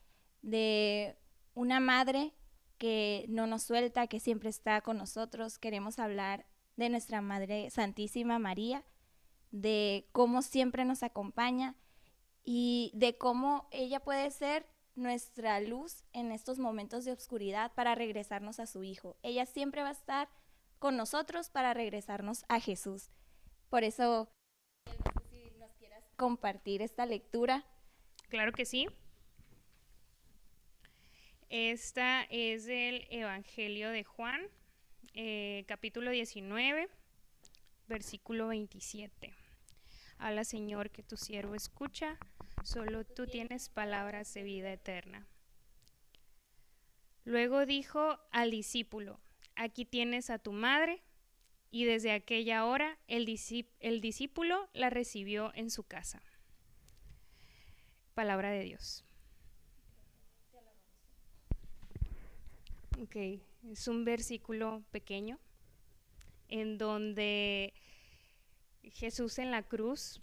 de 0.41 1.17
una 1.53 1.79
madre 1.79 2.33
que 2.77 3.25
no 3.29 3.47
nos 3.47 3.63
suelta, 3.63 4.07
que 4.07 4.19
siempre 4.19 4.49
está 4.49 4.81
con 4.81 4.97
nosotros. 4.97 5.57
Queremos 5.57 5.99
hablar 5.99 6.45
de 6.75 6.89
nuestra 6.89 7.21
Madre 7.21 7.69
Santísima 7.69 8.39
María, 8.39 8.83
de 9.51 10.09
cómo 10.11 10.41
siempre 10.41 10.83
nos 10.83 11.03
acompaña 11.03 11.75
y 12.43 12.91
de 12.95 13.17
cómo 13.17 13.67
ella 13.71 13.99
puede 13.99 14.29
ser 14.31 14.67
nuestra 14.95 15.59
luz 15.59 16.03
en 16.11 16.31
estos 16.31 16.59
momentos 16.59 17.05
de 17.05 17.13
oscuridad 17.13 17.71
para 17.73 17.95
regresarnos 17.95 18.59
a 18.59 18.67
su 18.67 18.83
Hijo. 18.83 19.17
Ella 19.23 19.45
siempre 19.45 19.81
va 19.81 19.89
a 19.89 19.93
estar 19.93 20.29
con 20.79 20.97
nosotros 20.97 21.49
para 21.49 21.73
regresarnos 21.73 22.45
a 22.49 22.59
Jesús. 22.59 23.09
Por 23.69 23.83
eso, 23.83 24.29
compartir 26.23 26.81
esta 26.81 27.05
lectura. 27.05 27.65
Claro 28.29 28.53
que 28.53 28.63
sí. 28.63 28.87
Esta 31.49 32.23
es 32.29 32.63
del 32.63 33.05
Evangelio 33.09 33.89
de 33.89 34.05
Juan, 34.05 34.41
eh, 35.15 35.65
capítulo 35.67 36.11
19, 36.11 36.87
versículo 37.89 38.47
27. 38.47 39.33
Habla 40.17 40.45
Señor 40.45 40.91
que 40.91 41.03
tu 41.03 41.17
siervo 41.17 41.55
escucha, 41.55 42.17
solo 42.63 43.03
tú 43.03 43.27
tienes 43.27 43.67
palabras 43.67 44.33
de 44.33 44.43
vida 44.43 44.71
eterna. 44.71 45.27
Luego 47.25 47.65
dijo 47.65 48.17
al 48.31 48.49
discípulo, 48.49 49.19
aquí 49.55 49.83
tienes 49.83 50.29
a 50.29 50.39
tu 50.39 50.53
madre. 50.53 51.03
Y 51.73 51.85
desde 51.85 52.11
aquella 52.11 52.65
hora 52.65 52.99
el, 53.07 53.25
discípulo 53.25 54.69
la 54.73 54.91
recibió 54.91 55.51
en 55.55 55.71
su 55.71 55.81
casa. 55.81 56.21
Palabra 58.13 58.51
de 58.51 58.63
Dios. 58.63 59.03
Ok, 63.01 63.15
es 63.71 63.87
un 63.87 64.05
versículo 64.05 64.83
pequeño 64.91 65.39
en 66.47 66.77
donde 66.77 67.73
Jesús 68.83 69.39
en 69.39 69.49
la 69.49 69.63
cruz, 69.63 70.21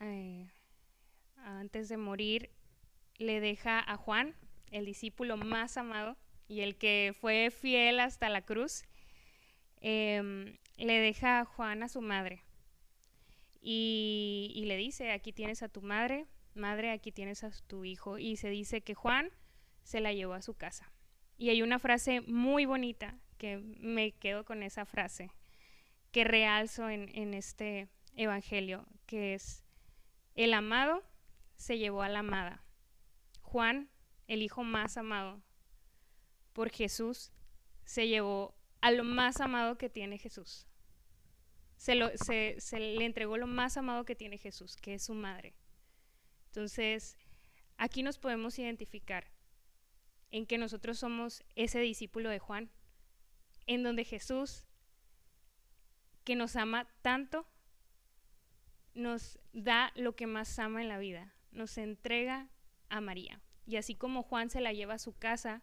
eh, 0.00 0.50
antes 1.44 1.90
de 1.90 1.98
morir, 1.98 2.48
le 3.18 3.40
deja 3.40 3.80
a 3.80 3.98
Juan, 3.98 4.34
el 4.70 4.86
discípulo 4.86 5.36
más 5.36 5.76
amado, 5.76 6.16
y 6.48 6.62
el 6.62 6.78
que 6.78 7.14
fue 7.20 7.50
fiel 7.50 8.00
hasta 8.00 8.30
la 8.30 8.46
cruz, 8.46 8.84
em, 9.86 10.56
le 10.78 10.98
deja 10.98 11.44
Juan 11.44 11.82
a 11.82 11.88
su 11.88 12.00
madre 12.00 12.42
y, 13.60 14.50
y, 14.54 14.64
le 14.64 14.78
dice, 14.78 15.12
aquí 15.12 15.30
tienes 15.30 15.62
a 15.62 15.68
tu 15.68 15.82
madre, 15.82 16.24
madre, 16.54 16.90
aquí 16.90 17.12
tienes 17.12 17.44
a 17.44 17.50
tu 17.66 17.84
hijo. 17.84 18.16
Y 18.16 18.36
se 18.36 18.48
dice 18.48 18.80
que 18.80 18.94
Juan 18.94 19.30
se 19.82 20.00
la 20.00 20.14
llevó 20.14 20.32
a 20.32 20.40
su 20.40 20.54
casa. 20.54 20.90
Y 21.36 21.50
hay 21.50 21.60
una 21.60 21.78
frase 21.78 22.22
muy 22.22 22.64
bonita 22.64 23.18
que 23.36 23.58
me 23.58 24.12
quedo 24.12 24.46
con 24.46 24.62
esa 24.62 24.86
frase, 24.86 25.30
que 26.12 26.24
realzo 26.24 26.88
en, 26.88 27.10
en 27.14 27.34
este 27.34 27.88
evangelio, 28.16 28.86
que 29.04 29.34
es, 29.34 29.66
el 30.34 30.54
amado 30.54 31.02
se 31.56 31.76
llevó 31.76 32.00
a 32.00 32.08
la 32.08 32.20
amada. 32.20 32.64
Juan, 33.42 33.90
el 34.28 34.40
hijo 34.40 34.64
más 34.64 34.96
amado, 34.96 35.42
por 36.54 36.70
Jesús, 36.70 37.32
se 37.84 38.08
llevó 38.08 38.54
a 38.84 38.90
lo 38.90 39.02
más 39.02 39.40
amado 39.40 39.78
que 39.78 39.88
tiene 39.88 40.18
Jesús. 40.18 40.66
Se, 41.78 41.94
lo, 41.94 42.10
se, 42.18 42.58
le 42.78 43.06
entregó 43.06 43.38
lo 43.38 43.46
más 43.46 43.78
amado 43.78 44.04
que 44.04 44.14
tiene 44.14 44.36
Jesús, 44.36 44.76
que 44.76 44.92
es 44.92 45.04
su 45.04 45.14
madre. 45.14 45.54
Entonces, 46.48 47.16
aquí 47.78 48.02
nos 48.02 48.18
podemos 48.18 48.58
identificar 48.58 49.26
en 50.32 50.44
que 50.44 50.58
nosotros 50.58 50.98
somos 50.98 51.44
ese 51.54 51.80
discípulo 51.80 52.28
de 52.28 52.38
Juan, 52.38 52.70
en 53.66 53.82
donde 53.82 54.04
Jesús, 54.04 54.66
que 56.22 56.36
nos 56.36 56.54
ama 56.54 56.86
tanto, 57.00 57.46
nos 58.92 59.38
da 59.54 59.92
lo 59.94 60.14
que 60.14 60.26
más 60.26 60.58
ama 60.58 60.82
en 60.82 60.88
la 60.88 60.98
vida, 60.98 61.32
nos 61.52 61.78
entrega 61.78 62.50
a 62.90 63.00
María. 63.00 63.40
Y 63.64 63.76
así 63.76 63.94
como 63.94 64.22
Juan 64.22 64.50
se 64.50 64.60
la 64.60 64.74
lleva 64.74 64.92
a 64.92 64.98
su 64.98 65.16
casa, 65.16 65.62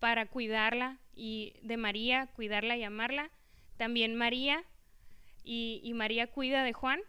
para 0.00 0.26
cuidarla 0.26 0.98
y 1.14 1.52
de 1.62 1.76
María, 1.76 2.26
cuidarla 2.34 2.76
y 2.76 2.82
amarla. 2.82 3.30
También 3.76 4.16
María 4.16 4.64
y, 5.44 5.92
María 5.94 6.26
cuida 6.26 6.64
de 6.64 6.72
Juan. 6.72 7.00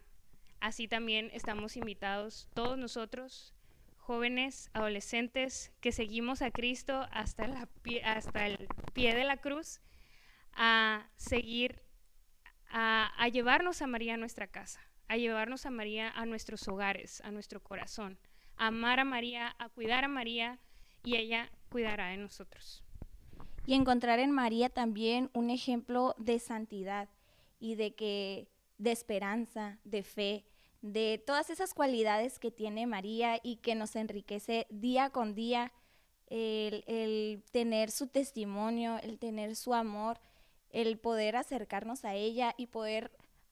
Así 0.60 0.88
también 0.88 1.31
estamos 1.33 1.75
invitados 1.75 2.48
todos 2.53 2.77
nosotros, 2.77 3.55
jóvenes, 3.98 4.69
adolescentes, 4.74 5.71
que 5.79 5.91
seguimos 5.91 6.41
a 6.41 6.51
Cristo 6.51 7.07
hasta, 7.12 7.48
la 7.48 7.67
hasta 8.03 8.45
el 8.45 8.67
pie 8.93 9.15
de 9.15 9.24
la 9.24 9.38
cruz, 9.38 9.81
a 10.53 11.07
seguir, 11.15 11.81
a, 12.69 13.12
a 13.17 13.27
llevarnos 13.29 13.81
a 13.81 13.88
María 13.88 14.15
a 14.15 14.17
nuestra 14.17 14.48
casa, 14.48 14.81
a 15.07 15.17
llevarnos 15.17 15.65
a 15.65 15.71
María 15.71 16.12
a 16.12 16.25
nuestros 16.25 16.67
hogares, 16.67 17.21
a 17.21 17.31
nuestro 17.31 17.63
corazón, 17.63 18.19
a 18.57 18.67
amar 18.67 19.00
a 19.00 19.05
María, 19.05 19.55
a 19.57 19.69
cuidar 19.69 20.03
a 20.03 20.10
María 20.10 20.60
y 21.03 21.15
ella 21.15 21.50
cuidará 21.71 22.09
de 22.09 22.17
nosotros. 22.17 22.83
Y 23.65 23.73
encontrar 23.73 24.19
en 24.19 24.31
María 24.31 24.69
también 24.69 25.29
un 25.33 25.49
ejemplo 25.49 26.15
de 26.17 26.39
santidad 26.39 27.09
y 27.59 27.75
de 27.75 27.95
que 27.95 28.47
de 28.77 28.91
esperanza, 28.91 29.79
de 29.83 30.03
fe, 30.03 30.45
de 30.81 31.23
todas 31.25 31.49
esas 31.49 31.73
cualidades 31.73 32.39
que 32.39 32.51
tiene 32.51 32.87
María 32.87 33.39
y 33.41 33.57
que 33.57 33.75
nos 33.75 33.95
enriquece 33.95 34.67
día 34.69 35.11
con 35.11 35.35
día, 35.35 35.71
el, 36.27 36.83
el, 36.87 37.43
tener 37.51 37.91
su 37.91 38.07
testimonio, 38.07 38.97
el 39.03 39.19
tener 39.19 39.55
su 39.55 39.73
amor, 39.73 40.19
el 40.71 40.97
poder 40.97 41.35
acercarnos 41.35 42.03
a 42.03 42.15
ella 42.15 42.55
y 42.57 42.67
poder 42.67 43.11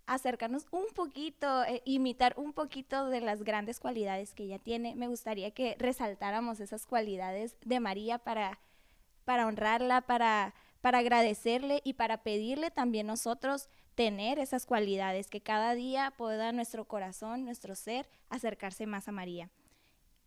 acercarnos 0.10 0.66
un 0.72 0.88
poquito, 0.96 1.64
eh, 1.66 1.84
imitar 1.86 2.34
un 2.38 2.52
poquito 2.52 3.10
de 3.10 3.22
las 3.22 3.44
grandes 3.44 3.80
cualidades 3.80 4.34
que 4.34 4.44
ella 4.44 4.58
tiene. 4.58 4.96
Me 4.96 5.08
gustaría 5.08 5.52
que 5.52 5.76
resaltáramos 5.78 6.60
esas 6.60 6.88
cualidades 6.88 7.56
de 7.64 7.80
María 7.80 8.18
para, 8.18 8.60
para 9.24 9.46
honrarla, 9.46 10.02
para, 10.02 10.56
para 10.82 10.98
agradecerle 10.98 11.82
y 11.84 11.94
para 11.94 12.24
pedirle 12.24 12.72
también 12.72 13.06
nosotros 13.06 13.70
tener 13.94 14.40
esas 14.40 14.66
cualidades, 14.66 15.28
que 15.28 15.42
cada 15.42 15.76
día 15.76 16.12
pueda 16.18 16.52
nuestro 16.54 16.86
corazón, 16.86 17.46
nuestro 17.46 17.76
ser, 17.76 18.10
acercarse 18.30 18.88
más 18.88 19.08
a 19.08 19.12
María. 19.12 19.52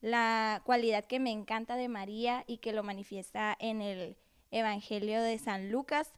La 0.00 0.62
cualidad 0.64 1.06
que 1.06 1.18
me 1.18 1.32
encanta 1.32 1.74
de 1.74 1.88
María 1.88 2.44
y 2.46 2.58
que 2.58 2.72
lo 2.72 2.84
manifiesta 2.84 3.56
en 3.58 3.82
el 3.82 4.16
Evangelio 4.52 5.20
de 5.22 5.38
San 5.38 5.72
Lucas, 5.72 6.12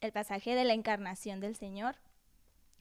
el 0.00 0.12
pasaje 0.12 0.54
de 0.54 0.64
la 0.64 0.74
encarnación 0.74 1.40
del 1.40 1.56
Señor, 1.56 1.96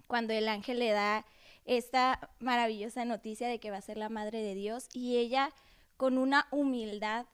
cuando 0.10 0.34
el 0.34 0.48
ángel 0.48 0.80
le 0.80 0.90
da 0.90 1.24
esta 1.66 2.32
maravillosa 2.40 3.06
noticia 3.06 3.48
de 3.48 3.60
que 3.60 3.70
va 3.70 3.78
a 3.78 3.82
ser 3.82 3.96
la 3.96 4.10
madre 4.10 4.42
de 4.42 4.56
Dios 4.56 4.90
y 4.92 5.18
ella 5.18 5.54
con 5.98 6.18
una 6.18 6.48
humildad 6.50 7.28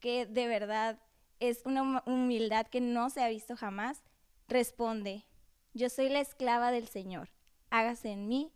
que 0.00 0.26
de 0.26 0.46
verdad 0.46 1.00
es 1.40 1.62
una 1.64 2.02
humildad 2.04 2.66
que 2.66 2.82
no 2.82 3.08
se 3.08 3.22
ha 3.22 3.28
visto 3.30 3.56
jamás, 3.56 4.02
responde, 4.48 5.24
yo 5.72 5.88
soy 5.88 6.10
la 6.10 6.20
esclava 6.20 6.70
del 6.70 6.88
Señor, 6.88 7.30
hágase 7.70 8.10
en 8.10 8.28
mí 8.28 8.52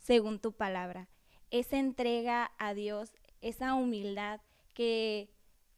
según 0.00 0.40
tu 0.40 0.50
palabra. 0.50 1.08
Esa 1.52 1.78
entrega 1.78 2.50
a 2.58 2.74
Dios, 2.74 3.12
esa 3.40 3.74
humildad 3.74 4.40
que 4.74 5.30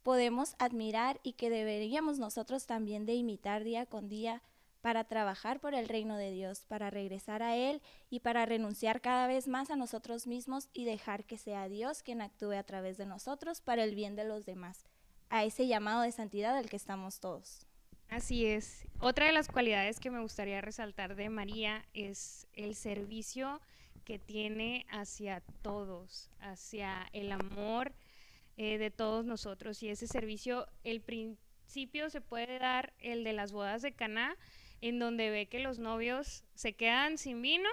podemos 0.02 0.54
admirar 0.58 1.20
y 1.22 1.34
que 1.34 1.50
deberíamos 1.50 2.18
nosotros 2.18 2.64
también 2.64 3.04
de 3.04 3.12
imitar 3.12 3.64
día 3.64 3.84
con 3.84 4.08
día 4.08 4.42
para 4.88 5.04
trabajar 5.04 5.60
por 5.60 5.74
el 5.74 5.86
reino 5.86 6.16
de 6.16 6.32
Dios, 6.32 6.64
para 6.66 6.88
regresar 6.88 7.42
a 7.42 7.56
Él 7.56 7.82
y 8.08 8.20
para 8.20 8.46
renunciar 8.46 9.02
cada 9.02 9.26
vez 9.26 9.46
más 9.46 9.68
a 9.68 9.76
nosotros 9.76 10.26
mismos 10.26 10.70
y 10.72 10.86
dejar 10.86 11.26
que 11.26 11.36
sea 11.36 11.68
Dios 11.68 12.02
quien 12.02 12.22
actúe 12.22 12.52
a 12.52 12.62
través 12.62 12.96
de 12.96 13.04
nosotros 13.04 13.60
para 13.60 13.84
el 13.84 13.94
bien 13.94 14.16
de 14.16 14.24
los 14.24 14.46
demás, 14.46 14.86
a 15.28 15.44
ese 15.44 15.66
llamado 15.66 16.00
de 16.00 16.10
santidad 16.10 16.56
al 16.56 16.70
que 16.70 16.76
estamos 16.76 17.20
todos. 17.20 17.66
Así 18.08 18.46
es. 18.46 18.86
Otra 18.98 19.26
de 19.26 19.32
las 19.32 19.48
cualidades 19.48 20.00
que 20.00 20.10
me 20.10 20.22
gustaría 20.22 20.62
resaltar 20.62 21.16
de 21.16 21.28
María 21.28 21.84
es 21.92 22.46
el 22.54 22.74
servicio 22.74 23.60
que 24.06 24.18
tiene 24.18 24.86
hacia 24.88 25.42
todos, 25.60 26.30
hacia 26.40 27.10
el 27.12 27.30
amor 27.30 27.92
eh, 28.56 28.78
de 28.78 28.90
todos 28.90 29.26
nosotros. 29.26 29.82
Y 29.82 29.90
ese 29.90 30.06
servicio, 30.06 30.66
el 30.82 31.02
principio 31.02 32.08
se 32.08 32.22
puede 32.22 32.58
dar 32.58 32.94
el 32.98 33.22
de 33.22 33.34
las 33.34 33.52
bodas 33.52 33.82
de 33.82 33.92
Caná, 33.92 34.34
en 34.80 34.98
donde 34.98 35.30
ve 35.30 35.46
que 35.46 35.58
los 35.58 35.78
novios 35.78 36.44
se 36.54 36.74
quedan 36.74 37.18
sin 37.18 37.42
vino 37.42 37.68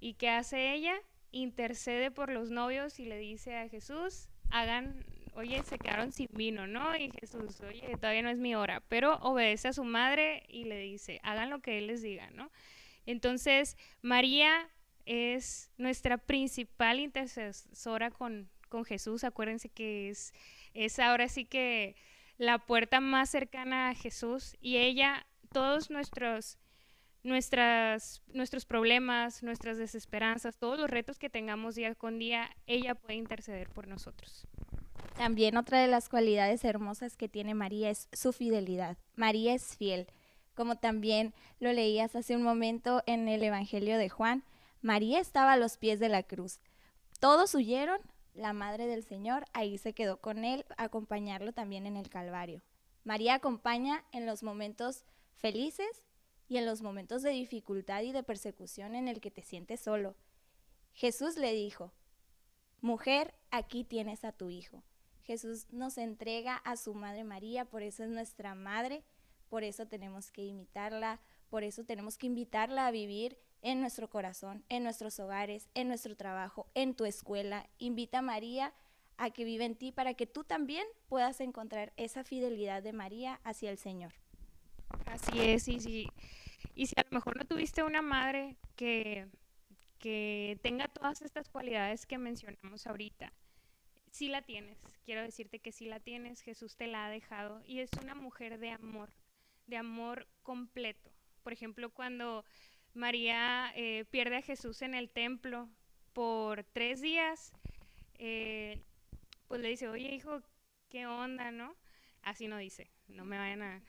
y 0.00 0.14
¿qué 0.14 0.30
hace 0.30 0.74
ella? 0.74 0.94
Intercede 1.32 2.10
por 2.10 2.30
los 2.30 2.50
novios 2.50 2.98
y 3.00 3.06
le 3.06 3.18
dice 3.18 3.56
a 3.56 3.68
Jesús, 3.68 4.28
hagan, 4.50 5.04
oye, 5.34 5.62
se 5.64 5.78
quedaron 5.78 6.12
sin 6.12 6.28
vino, 6.32 6.66
¿no? 6.66 6.96
Y 6.96 7.10
Jesús, 7.20 7.60
oye, 7.60 7.96
todavía 7.96 8.22
no 8.22 8.30
es 8.30 8.38
mi 8.38 8.54
hora, 8.54 8.82
pero 8.88 9.16
obedece 9.16 9.68
a 9.68 9.72
su 9.72 9.84
madre 9.84 10.44
y 10.48 10.64
le 10.64 10.78
dice, 10.78 11.20
hagan 11.22 11.50
lo 11.50 11.60
que 11.60 11.78
él 11.78 11.88
les 11.88 12.02
diga, 12.02 12.30
¿no? 12.30 12.50
Entonces, 13.06 13.76
María 14.02 14.68
es 15.04 15.70
nuestra 15.76 16.18
principal 16.18 17.00
intercesora 17.00 18.10
con, 18.10 18.50
con 18.68 18.84
Jesús, 18.84 19.24
acuérdense 19.24 19.68
que 19.68 20.08
es, 20.10 20.34
es 20.74 20.98
ahora 20.98 21.28
sí 21.28 21.44
que 21.44 21.96
la 22.38 22.58
puerta 22.58 23.00
más 23.00 23.30
cercana 23.30 23.90
a 23.90 23.94
Jesús 23.94 24.56
y 24.60 24.76
ella 24.76 25.26
todos 25.56 25.88
nuestros, 25.88 26.58
nuestras, 27.22 28.20
nuestros 28.34 28.66
problemas, 28.66 29.42
nuestras 29.42 29.78
desesperanzas, 29.78 30.58
todos 30.58 30.78
los 30.78 30.90
retos 30.90 31.18
que 31.18 31.30
tengamos 31.30 31.76
día 31.76 31.94
con 31.94 32.18
día, 32.18 32.50
ella 32.66 32.94
puede 32.94 33.14
interceder 33.14 33.70
por 33.70 33.88
nosotros. 33.88 34.46
También 35.16 35.56
otra 35.56 35.80
de 35.80 35.86
las 35.86 36.10
cualidades 36.10 36.62
hermosas 36.62 37.16
que 37.16 37.30
tiene 37.30 37.54
María 37.54 37.88
es 37.88 38.10
su 38.12 38.34
fidelidad. 38.34 38.98
María 39.14 39.54
es 39.54 39.78
fiel, 39.78 40.08
como 40.54 40.76
también 40.76 41.32
lo 41.58 41.72
leías 41.72 42.14
hace 42.16 42.36
un 42.36 42.42
momento 42.42 43.02
en 43.06 43.26
el 43.26 43.42
Evangelio 43.42 43.96
de 43.96 44.10
Juan. 44.10 44.44
María 44.82 45.20
estaba 45.20 45.54
a 45.54 45.56
los 45.56 45.78
pies 45.78 45.98
de 46.00 46.10
la 46.10 46.22
cruz. 46.22 46.60
Todos 47.18 47.54
huyeron, 47.54 48.00
la 48.34 48.52
Madre 48.52 48.86
del 48.86 49.04
Señor 49.04 49.46
ahí 49.54 49.78
se 49.78 49.94
quedó 49.94 50.20
con 50.20 50.44
él, 50.44 50.66
acompañarlo 50.76 51.54
también 51.54 51.86
en 51.86 51.96
el 51.96 52.10
Calvario. 52.10 52.60
María 53.04 53.36
acompaña 53.36 54.04
en 54.12 54.26
los 54.26 54.42
momentos 54.42 55.06
felices 55.36 56.04
y 56.48 56.56
en 56.56 56.66
los 56.66 56.82
momentos 56.82 57.22
de 57.22 57.30
dificultad 57.30 58.02
y 58.02 58.12
de 58.12 58.22
persecución 58.22 58.94
en 58.94 59.08
el 59.08 59.20
que 59.20 59.30
te 59.30 59.42
sientes 59.42 59.80
solo. 59.80 60.16
Jesús 60.92 61.36
le 61.36 61.52
dijo, 61.52 61.92
Mujer, 62.80 63.34
aquí 63.50 63.84
tienes 63.84 64.24
a 64.24 64.32
tu 64.32 64.50
hijo. 64.50 64.82
Jesús 65.22 65.66
nos 65.72 65.98
entrega 65.98 66.56
a 66.56 66.76
su 66.76 66.94
Madre 66.94 67.24
María, 67.24 67.64
por 67.64 67.82
eso 67.82 68.04
es 68.04 68.10
nuestra 68.10 68.54
Madre, 68.54 69.02
por 69.48 69.64
eso 69.64 69.86
tenemos 69.86 70.30
que 70.30 70.44
imitarla, 70.44 71.20
por 71.48 71.64
eso 71.64 71.84
tenemos 71.84 72.16
que 72.16 72.26
invitarla 72.26 72.86
a 72.86 72.90
vivir 72.90 73.38
en 73.62 73.80
nuestro 73.80 74.08
corazón, 74.08 74.64
en 74.68 74.84
nuestros 74.84 75.18
hogares, 75.18 75.68
en 75.74 75.88
nuestro 75.88 76.16
trabajo, 76.16 76.68
en 76.74 76.94
tu 76.94 77.04
escuela. 77.04 77.68
Invita 77.78 78.18
a 78.18 78.22
María 78.22 78.72
a 79.16 79.30
que 79.30 79.44
viva 79.44 79.64
en 79.64 79.76
ti 79.76 79.90
para 79.92 80.14
que 80.14 80.26
tú 80.26 80.44
también 80.44 80.86
puedas 81.08 81.40
encontrar 81.40 81.92
esa 81.96 82.22
fidelidad 82.22 82.82
de 82.82 82.92
María 82.92 83.40
hacia 83.42 83.70
el 83.70 83.78
Señor. 83.78 84.12
Así 85.16 85.40
es, 85.40 85.66
y 85.66 85.80
si, 85.80 86.12
y 86.74 86.86
si 86.88 86.94
a 87.00 87.04
lo 87.04 87.14
mejor 87.14 87.38
no 87.38 87.46
tuviste 87.46 87.82
una 87.82 88.02
madre 88.02 88.58
que, 88.76 89.26
que 89.98 90.58
tenga 90.62 90.88
todas 90.88 91.22
estas 91.22 91.48
cualidades 91.48 92.04
que 92.04 92.18
mencionamos 92.18 92.86
ahorita, 92.86 93.32
sí 94.10 94.28
la 94.28 94.42
tienes, 94.42 94.76
quiero 95.06 95.22
decirte 95.22 95.58
que 95.58 95.72
sí 95.72 95.86
la 95.86 96.00
tienes, 96.00 96.42
Jesús 96.42 96.76
te 96.76 96.86
la 96.86 97.06
ha 97.06 97.10
dejado 97.10 97.62
y 97.64 97.78
es 97.80 97.88
una 97.98 98.14
mujer 98.14 98.58
de 98.58 98.72
amor, 98.72 99.10
de 99.66 99.78
amor 99.78 100.26
completo. 100.42 101.10
Por 101.42 101.54
ejemplo, 101.54 101.88
cuando 101.88 102.44
María 102.92 103.72
eh, 103.74 104.04
pierde 104.10 104.36
a 104.36 104.42
Jesús 104.42 104.82
en 104.82 104.94
el 104.94 105.08
templo 105.08 105.70
por 106.12 106.62
tres 106.62 107.00
días, 107.00 107.54
eh, 108.18 108.82
pues 109.48 109.62
le 109.62 109.68
dice, 109.68 109.88
oye 109.88 110.14
hijo, 110.14 110.42
¿qué 110.90 111.06
onda, 111.06 111.50
no? 111.52 111.74
Así 112.20 112.48
no 112.48 112.58
dice, 112.58 112.90
no 113.08 113.24
me 113.24 113.38
vayan 113.38 113.62
a 113.62 113.82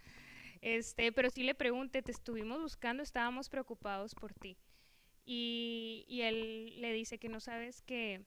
este, 0.62 1.12
pero 1.12 1.30
sí 1.30 1.44
le 1.44 1.56
pregunté, 1.56 2.02
te 2.02 2.12
estuvimos 2.12 2.62
buscando, 2.62 3.04
estábamos 3.04 3.50
preocupados 3.50 4.16
por 4.16 4.34
ti. 4.34 4.58
Y, 5.26 6.06
él 6.22 6.80
le 6.80 6.94
dice 6.94 7.18
que 7.20 7.28
no 7.28 7.40
sabes 7.40 7.82
que 7.82 8.24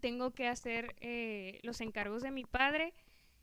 tengo 0.00 0.32
que 0.32 0.48
hacer 0.48 0.94
eh, 1.00 1.60
los 1.62 1.80
encargos 1.80 2.22
de 2.22 2.30
mi 2.30 2.44
padre. 2.44 2.92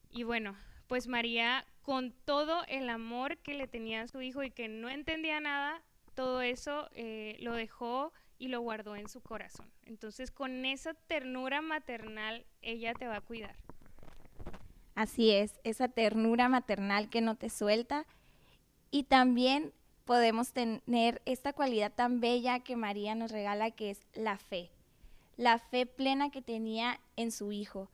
Y 0.10 0.24
bueno, 0.24 0.56
pues 0.88 1.08
María, 1.08 1.65
con 1.82 2.12
todo 2.12 2.63
el 2.67 2.89
amor 2.89 3.38
que 3.39 3.56
le 3.56 3.67
tenía 3.67 4.04
a 4.04 4.08
su 4.08 4.22
hijo 4.22 4.43
y 4.43 4.52
que 4.52 4.67
no 4.67 4.89
entendía 4.89 5.39
nada, 5.39 5.84
todo 6.13 6.41
eso 6.41 6.89
eh, 6.93 7.36
lo 7.39 7.54
dejó 7.54 8.13
y 8.39 8.50
lo 8.50 8.62
guardó 8.62 8.96
en 8.96 9.10
su 9.10 9.22
corazón. 9.22 9.72
Entonces, 9.84 10.32
con 10.32 10.65
esa 10.65 10.93
ternura 10.93 11.62
maternal, 11.62 12.46
ella 12.62 12.93
te 12.93 13.08
va 13.08 13.17
a 13.17 13.22
cuidar. 13.22 13.56
Así 14.97 15.29
es, 15.29 15.60
esa 15.63 15.89
ternura 15.89 16.49
maternal 16.49 17.07
que 17.07 17.21
no 17.21 17.36
te 17.36 17.51
suelta. 17.51 18.07
Y 18.89 19.03
también 19.03 19.71
podemos 20.05 20.53
tener 20.53 21.21
esta 21.25 21.53
cualidad 21.53 21.93
tan 21.93 22.19
bella 22.19 22.62
que 22.62 22.75
María 22.75 23.13
nos 23.13 23.29
regala, 23.29 23.69
que 23.69 23.91
es 23.91 24.01
la 24.15 24.39
fe. 24.39 24.71
La 25.36 25.60
fe 25.60 25.86
plena 25.86 26.31
que 26.31 26.41
tenía 26.41 26.99
en 27.15 27.31
su 27.31 27.51
hijo. 27.51 27.91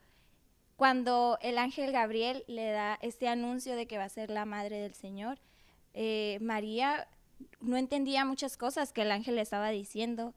Cuando 0.77 1.37
el 1.41 1.57
ángel 1.57 1.91
Gabriel 1.91 2.45
le 2.47 2.71
da 2.71 2.97
este 3.01 3.27
anuncio 3.27 3.75
de 3.75 3.85
que 3.85 3.97
va 3.97 4.05
a 4.05 4.09
ser 4.09 4.29
la 4.29 4.45
madre 4.45 4.79
del 4.79 4.93
Señor, 4.93 5.39
eh, 5.93 6.37
María 6.39 7.09
no 7.59 7.75
entendía 7.75 8.23
muchas 8.23 8.55
cosas 8.55 8.93
que 8.93 9.01
el 9.01 9.11
ángel 9.11 9.35
le 9.35 9.41
estaba 9.41 9.71
diciendo. 9.71 10.33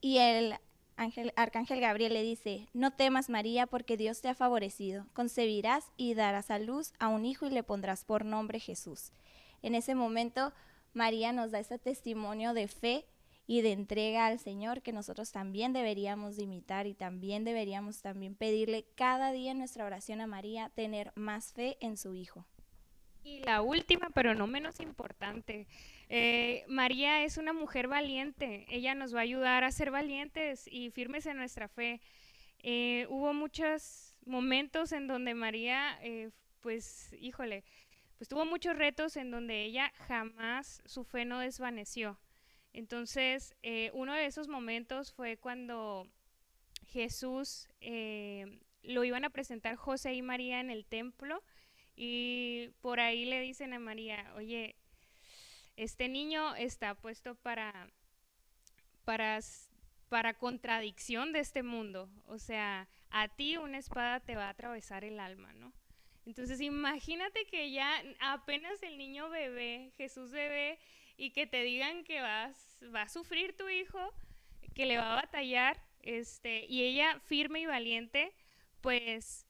Y 0.00 0.18
el 0.18 0.54
Arcángel 0.96 1.80
Gabriel 1.80 2.14
le 2.14 2.22
dice, 2.22 2.68
no 2.72 2.90
temas 2.90 3.28
María 3.28 3.66
porque 3.66 3.96
Dios 3.96 4.20
te 4.22 4.28
ha 4.28 4.34
favorecido, 4.34 5.06
concebirás 5.12 5.84
y 5.96 6.14
darás 6.14 6.50
a 6.50 6.58
luz 6.58 6.92
a 6.98 7.08
un 7.08 7.26
hijo 7.26 7.46
y 7.46 7.50
le 7.50 7.62
pondrás 7.62 8.04
por 8.04 8.24
nombre 8.24 8.60
Jesús. 8.60 9.12
En 9.62 9.74
ese 9.74 9.94
momento 9.94 10.52
María 10.94 11.32
nos 11.32 11.50
da 11.50 11.58
ese 11.58 11.78
testimonio 11.78 12.54
de 12.54 12.68
fe 12.68 13.04
y 13.46 13.60
de 13.60 13.72
entrega 13.72 14.26
al 14.26 14.38
Señor 14.38 14.82
que 14.82 14.92
nosotros 14.92 15.30
también 15.30 15.72
deberíamos 15.72 16.36
de 16.36 16.44
imitar 16.44 16.86
y 16.86 16.94
también 16.94 17.44
deberíamos 17.44 18.00
también 18.00 18.34
pedirle 18.34 18.86
cada 18.94 19.32
día 19.32 19.52
en 19.52 19.58
nuestra 19.58 19.84
oración 19.84 20.20
a 20.20 20.26
María 20.26 20.70
tener 20.70 21.12
más 21.14 21.52
fe 21.52 21.76
en 21.80 21.96
su 21.96 22.14
Hijo. 22.14 22.46
Y 23.22 23.40
la 23.40 23.60
última, 23.60 24.10
pero 24.10 24.34
no 24.34 24.46
menos 24.46 24.80
importante, 24.80 25.66
eh, 26.08 26.64
María 26.68 27.24
es 27.24 27.36
una 27.36 27.52
mujer 27.52 27.88
valiente, 27.88 28.64
ella 28.68 28.94
nos 28.94 29.14
va 29.14 29.20
a 29.20 29.22
ayudar 29.22 29.64
a 29.64 29.72
ser 29.72 29.90
valientes 29.90 30.68
y 30.70 30.90
firmes 30.90 31.26
en 31.26 31.36
nuestra 31.36 31.68
fe. 31.68 32.00
Eh, 32.62 33.06
hubo 33.08 33.34
muchos 33.34 34.14
momentos 34.24 34.92
en 34.92 35.06
donde 35.06 35.34
María, 35.34 35.98
eh, 36.02 36.30
pues, 36.60 37.12
híjole, 37.20 37.64
pues 38.18 38.28
tuvo 38.28 38.46
muchos 38.46 38.76
retos 38.76 39.16
en 39.16 39.30
donde 39.30 39.64
ella 39.64 39.92
jamás 40.06 40.80
su 40.86 41.04
fe 41.04 41.24
no 41.24 41.40
desvaneció. 41.40 42.18
Entonces, 42.72 43.54
uno 43.94 44.14
de 44.14 44.26
esos 44.26 44.48
momentos 44.48 45.12
fue 45.12 45.38
cuando 45.38 46.06
Jesús 46.88 47.68
lo 48.82 49.04
iban 49.04 49.24
a 49.24 49.30
presentar 49.30 49.76
José 49.76 50.14
y 50.14 50.22
María 50.22 50.60
en 50.60 50.70
el 50.70 50.84
templo 50.84 51.42
y 51.96 52.70
por 52.82 53.00
ahí 53.00 53.24
le 53.24 53.40
dicen 53.40 53.72
a 53.72 53.78
María, 53.78 54.30
oye, 54.36 54.76
este 55.76 56.08
niño 56.08 56.54
está 56.56 56.94
puesto 56.94 57.34
para, 57.34 57.90
para, 59.04 59.38
para 60.08 60.34
contradicción 60.34 61.32
de 61.32 61.40
este 61.40 61.62
mundo. 61.62 62.08
O 62.26 62.38
sea, 62.38 62.88
a 63.10 63.28
ti 63.28 63.56
una 63.56 63.78
espada 63.78 64.20
te 64.20 64.36
va 64.36 64.46
a 64.46 64.50
atravesar 64.50 65.04
el 65.04 65.20
alma, 65.20 65.52
¿no? 65.54 65.72
Entonces 66.24 66.60
imagínate 66.60 67.46
que 67.46 67.70
ya 67.70 68.02
apenas 68.20 68.82
el 68.82 68.98
niño 68.98 69.30
bebé, 69.30 69.92
Jesús 69.96 70.32
bebé, 70.32 70.78
y 71.16 71.30
que 71.30 71.46
te 71.46 71.62
digan 71.62 72.04
que 72.04 72.20
vas, 72.20 72.78
va 72.94 73.02
a 73.02 73.08
sufrir 73.08 73.56
tu 73.56 73.68
hijo, 73.68 74.12
que 74.74 74.86
le 74.86 74.98
va 74.98 75.12
a 75.12 75.22
batallar, 75.22 75.80
este, 76.00 76.66
y 76.66 76.82
ella 76.82 77.20
firme 77.20 77.60
y 77.60 77.66
valiente, 77.66 78.32
pues 78.80 79.45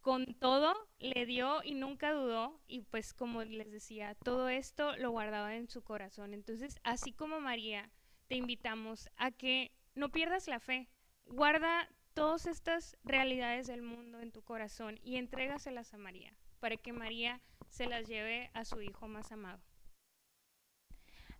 con 0.00 0.34
todo 0.34 0.74
le 0.98 1.26
dio 1.26 1.62
y 1.62 1.74
nunca 1.74 2.12
dudó 2.12 2.60
y 2.66 2.80
pues 2.82 3.12
como 3.12 3.44
les 3.44 3.70
decía, 3.70 4.14
todo 4.14 4.48
esto 4.48 4.96
lo 4.96 5.10
guardaba 5.10 5.56
en 5.56 5.68
su 5.68 5.82
corazón. 5.82 6.34
Entonces, 6.34 6.78
así 6.84 7.12
como 7.12 7.40
María, 7.40 7.90
te 8.28 8.36
invitamos 8.36 9.08
a 9.16 9.30
que 9.30 9.72
no 9.94 10.10
pierdas 10.10 10.46
la 10.48 10.60
fe, 10.60 10.88
guarda 11.26 11.88
todas 12.14 12.46
estas 12.46 12.96
realidades 13.04 13.66
del 13.66 13.82
mundo 13.82 14.20
en 14.20 14.32
tu 14.32 14.42
corazón 14.42 14.98
y 15.02 15.16
entrégaselas 15.16 15.94
a 15.94 15.98
María, 15.98 16.34
para 16.58 16.76
que 16.76 16.92
María 16.92 17.40
se 17.68 17.86
las 17.86 18.06
lleve 18.06 18.50
a 18.54 18.64
su 18.64 18.82
hijo 18.82 19.08
más 19.08 19.32
amado. 19.32 19.60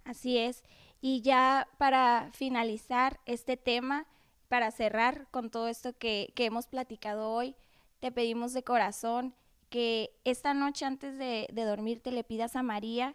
Así 0.05 0.39
es. 0.39 0.65
Y 1.01 1.23
ya 1.23 1.69
para 1.79 2.31
finalizar 2.33 3.21
este 3.27 3.57
tema, 3.57 4.07
para 4.49 4.71
cerrar 4.71 5.29
con 5.31 5.51
todo 5.51 5.69
esto 5.69 5.97
que, 5.97 6.33
que 6.35 6.47
hemos 6.47 6.67
platicado 6.67 7.31
hoy, 7.31 7.55
te 8.01 8.11
pedimos 8.11 8.53
de 8.53 8.65
corazón 8.65 9.35
que 9.69 10.19
esta 10.25 10.53
noche 10.55 10.85
antes 10.85 11.17
de, 11.17 11.47
de 11.53 11.65
dormir 11.65 12.03
te 12.03 12.11
le 12.11 12.25
pidas 12.25 12.57
a 12.57 12.63
María 12.63 13.15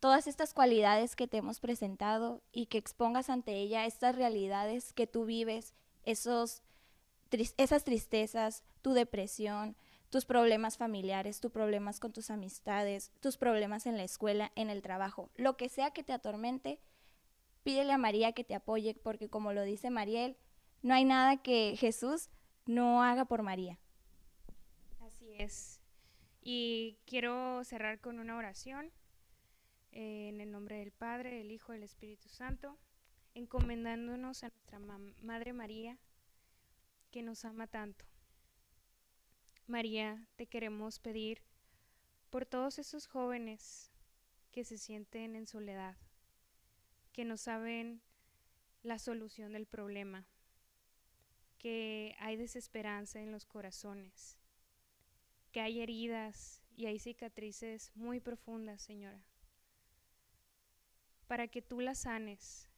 todas 0.00 0.26
estas 0.26 0.52
cualidades 0.52 1.16
que 1.16 1.26
te 1.26 1.38
hemos 1.38 1.60
presentado 1.60 2.42
y 2.52 2.66
que 2.66 2.76
expongas 2.76 3.30
ante 3.30 3.54
ella 3.54 3.86
estas 3.86 4.14
realidades 4.14 4.92
que 4.92 5.06
tú 5.06 5.24
vives, 5.24 5.72
esos, 6.02 6.62
esas 7.56 7.84
tristezas, 7.84 8.64
tu 8.82 8.92
depresión, 8.92 9.76
tus 10.10 10.26
problemas 10.26 10.76
familiares, 10.76 11.40
tus 11.40 11.50
problemas 11.50 12.00
con 12.00 12.12
tus 12.12 12.28
amistades, 12.28 13.12
tus 13.20 13.38
problemas 13.38 13.86
en 13.86 13.96
la 13.96 14.04
escuela, 14.04 14.52
en 14.56 14.68
el 14.68 14.82
trabajo, 14.82 15.30
lo 15.36 15.56
que 15.56 15.70
sea 15.70 15.92
que 15.92 16.02
te 16.02 16.12
atormente, 16.12 16.80
pídele 17.62 17.92
a 17.92 17.98
María 17.98 18.32
que 18.32 18.44
te 18.44 18.54
apoye, 18.54 18.94
porque 18.94 19.30
como 19.30 19.54
lo 19.54 19.62
dice 19.62 19.88
Mariel, 19.88 20.36
no 20.82 20.92
hay 20.92 21.06
nada 21.06 21.38
que 21.38 21.76
Jesús 21.78 22.28
no 22.66 23.02
haga 23.02 23.24
por 23.24 23.42
María 23.42 23.78
Y 26.40 26.98
quiero 27.06 27.64
cerrar 27.64 28.00
con 28.00 28.18
una 28.18 28.36
oración 28.36 28.92
eh, 29.92 30.28
en 30.28 30.40
el 30.40 30.50
nombre 30.50 30.78
del 30.78 30.92
Padre, 30.92 31.38
del 31.38 31.50
Hijo 31.50 31.72
del 31.72 31.82
Espíritu 31.82 32.28
Santo, 32.28 32.78
encomendándonos 33.34 34.44
a 34.44 34.48
nuestra 34.48 34.78
Madre 35.22 35.52
María, 35.52 35.98
que 37.10 37.22
nos 37.22 37.44
ama 37.44 37.66
tanto. 37.66 38.04
María, 39.66 40.26
te 40.36 40.46
queremos 40.46 40.98
pedir 40.98 41.42
por 42.30 42.44
todos 42.44 42.78
esos 42.78 43.06
jóvenes 43.06 43.90
que 44.52 44.64
se 44.64 44.78
sienten 44.78 45.36
en 45.36 45.46
soledad, 45.46 45.96
que 47.12 47.24
no 47.24 47.36
saben 47.36 48.02
la 48.82 48.98
solución 48.98 49.52
del 49.52 49.66
problema, 49.66 50.26
que 51.58 52.14
hay 52.18 52.36
desesperanza 52.36 53.20
en 53.20 53.32
los 53.32 53.46
corazones, 53.46 54.36
que 55.54 55.60
hay 55.60 55.80
heridas 55.80 56.64
y 56.76 56.86
hay 56.86 56.98
cicatrices 56.98 57.92
muy 57.94 58.18
profundas, 58.18 58.82
Señora, 58.82 59.22
para 61.28 61.46
que 61.46 61.62
tú 61.62 61.80
las 61.80 61.98
sanes, 61.98 62.68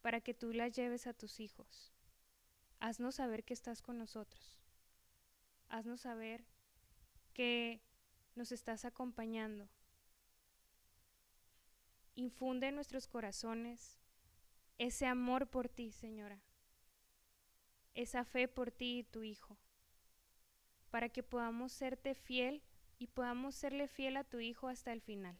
para 0.00 0.22
que 0.22 0.32
tú 0.32 0.54
las 0.54 0.72
lleves 0.72 1.06
a 1.06 1.12
tus 1.12 1.38
hijos. 1.38 1.92
Haznos 2.80 3.16
saber 3.16 3.44
que 3.44 3.52
estás 3.52 3.82
con 3.82 3.98
nosotros. 3.98 4.58
Haznos 5.68 6.00
saber 6.00 6.46
que 7.34 7.82
nos 8.34 8.50
estás 8.50 8.86
acompañando. 8.86 9.68
Infunde 12.14 12.68
en 12.68 12.74
nuestros 12.74 13.06
corazones 13.06 13.98
ese 14.78 15.04
amor 15.04 15.46
por 15.50 15.68
ti, 15.68 15.92
Señora, 15.92 16.40
esa 17.92 18.24
fe 18.24 18.48
por 18.48 18.70
ti 18.70 19.00
y 19.00 19.04
tu 19.04 19.22
Hijo 19.24 19.58
para 20.92 21.08
que 21.08 21.22
podamos 21.22 21.72
serte 21.72 22.14
fiel 22.14 22.62
y 22.98 23.06
podamos 23.06 23.54
serle 23.54 23.88
fiel 23.88 24.18
a 24.18 24.24
tu 24.24 24.40
Hijo 24.40 24.68
hasta 24.68 24.92
el 24.92 25.00
final. 25.00 25.34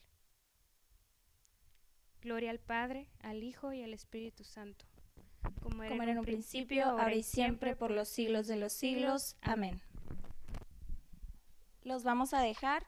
Gloria 2.23 2.51
al 2.51 2.59
Padre, 2.59 3.07
al 3.21 3.43
Hijo 3.43 3.71
y 3.73 3.83
al 3.83 3.93
Espíritu 3.93 4.45
Santo, 4.45 4.87
como 5.63 5.83
era, 5.83 5.95
en 5.95 6.19
un 6.19 6.25
principio, 6.25 6.87
ahora 6.87 7.15
y 7.15 7.23
siempre, 7.23 7.77
por 7.77 7.91
los 7.91 8.09
siglos 8.09 8.47
de 8.47 8.57
los 8.57 8.73
siglos. 8.73 9.37
Amén. 9.43 9.83
Los 11.83 12.03
vamos 12.03 12.33
a 12.33 12.41
dejar 12.41 12.87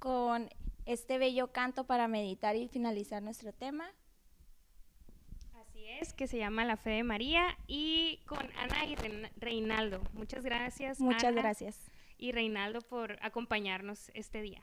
con 0.00 0.48
este 0.86 1.18
bello 1.18 1.52
canto 1.52 1.84
para 1.84 2.08
meditar 2.08 2.56
y 2.56 2.66
finalizar 2.66 3.22
nuestro 3.22 3.52
tema. 3.52 3.88
Así 5.54 5.86
es, 5.86 6.12
que 6.14 6.26
se 6.26 6.38
llama 6.38 6.64
La 6.64 6.76
Fe 6.76 6.90
de 6.90 7.04
María 7.04 7.56
y 7.68 8.18
con 8.26 8.50
Ana 8.56 8.86
y 8.86 8.96
Reinaldo. 9.36 10.02
Muchas 10.14 10.42
gracias. 10.42 10.98
Muchas 10.98 11.32
gracias 11.32 11.91
y 12.22 12.30
Reinaldo 12.30 12.82
por 12.82 13.18
acompañarnos 13.20 14.12
este 14.14 14.42
día. 14.42 14.62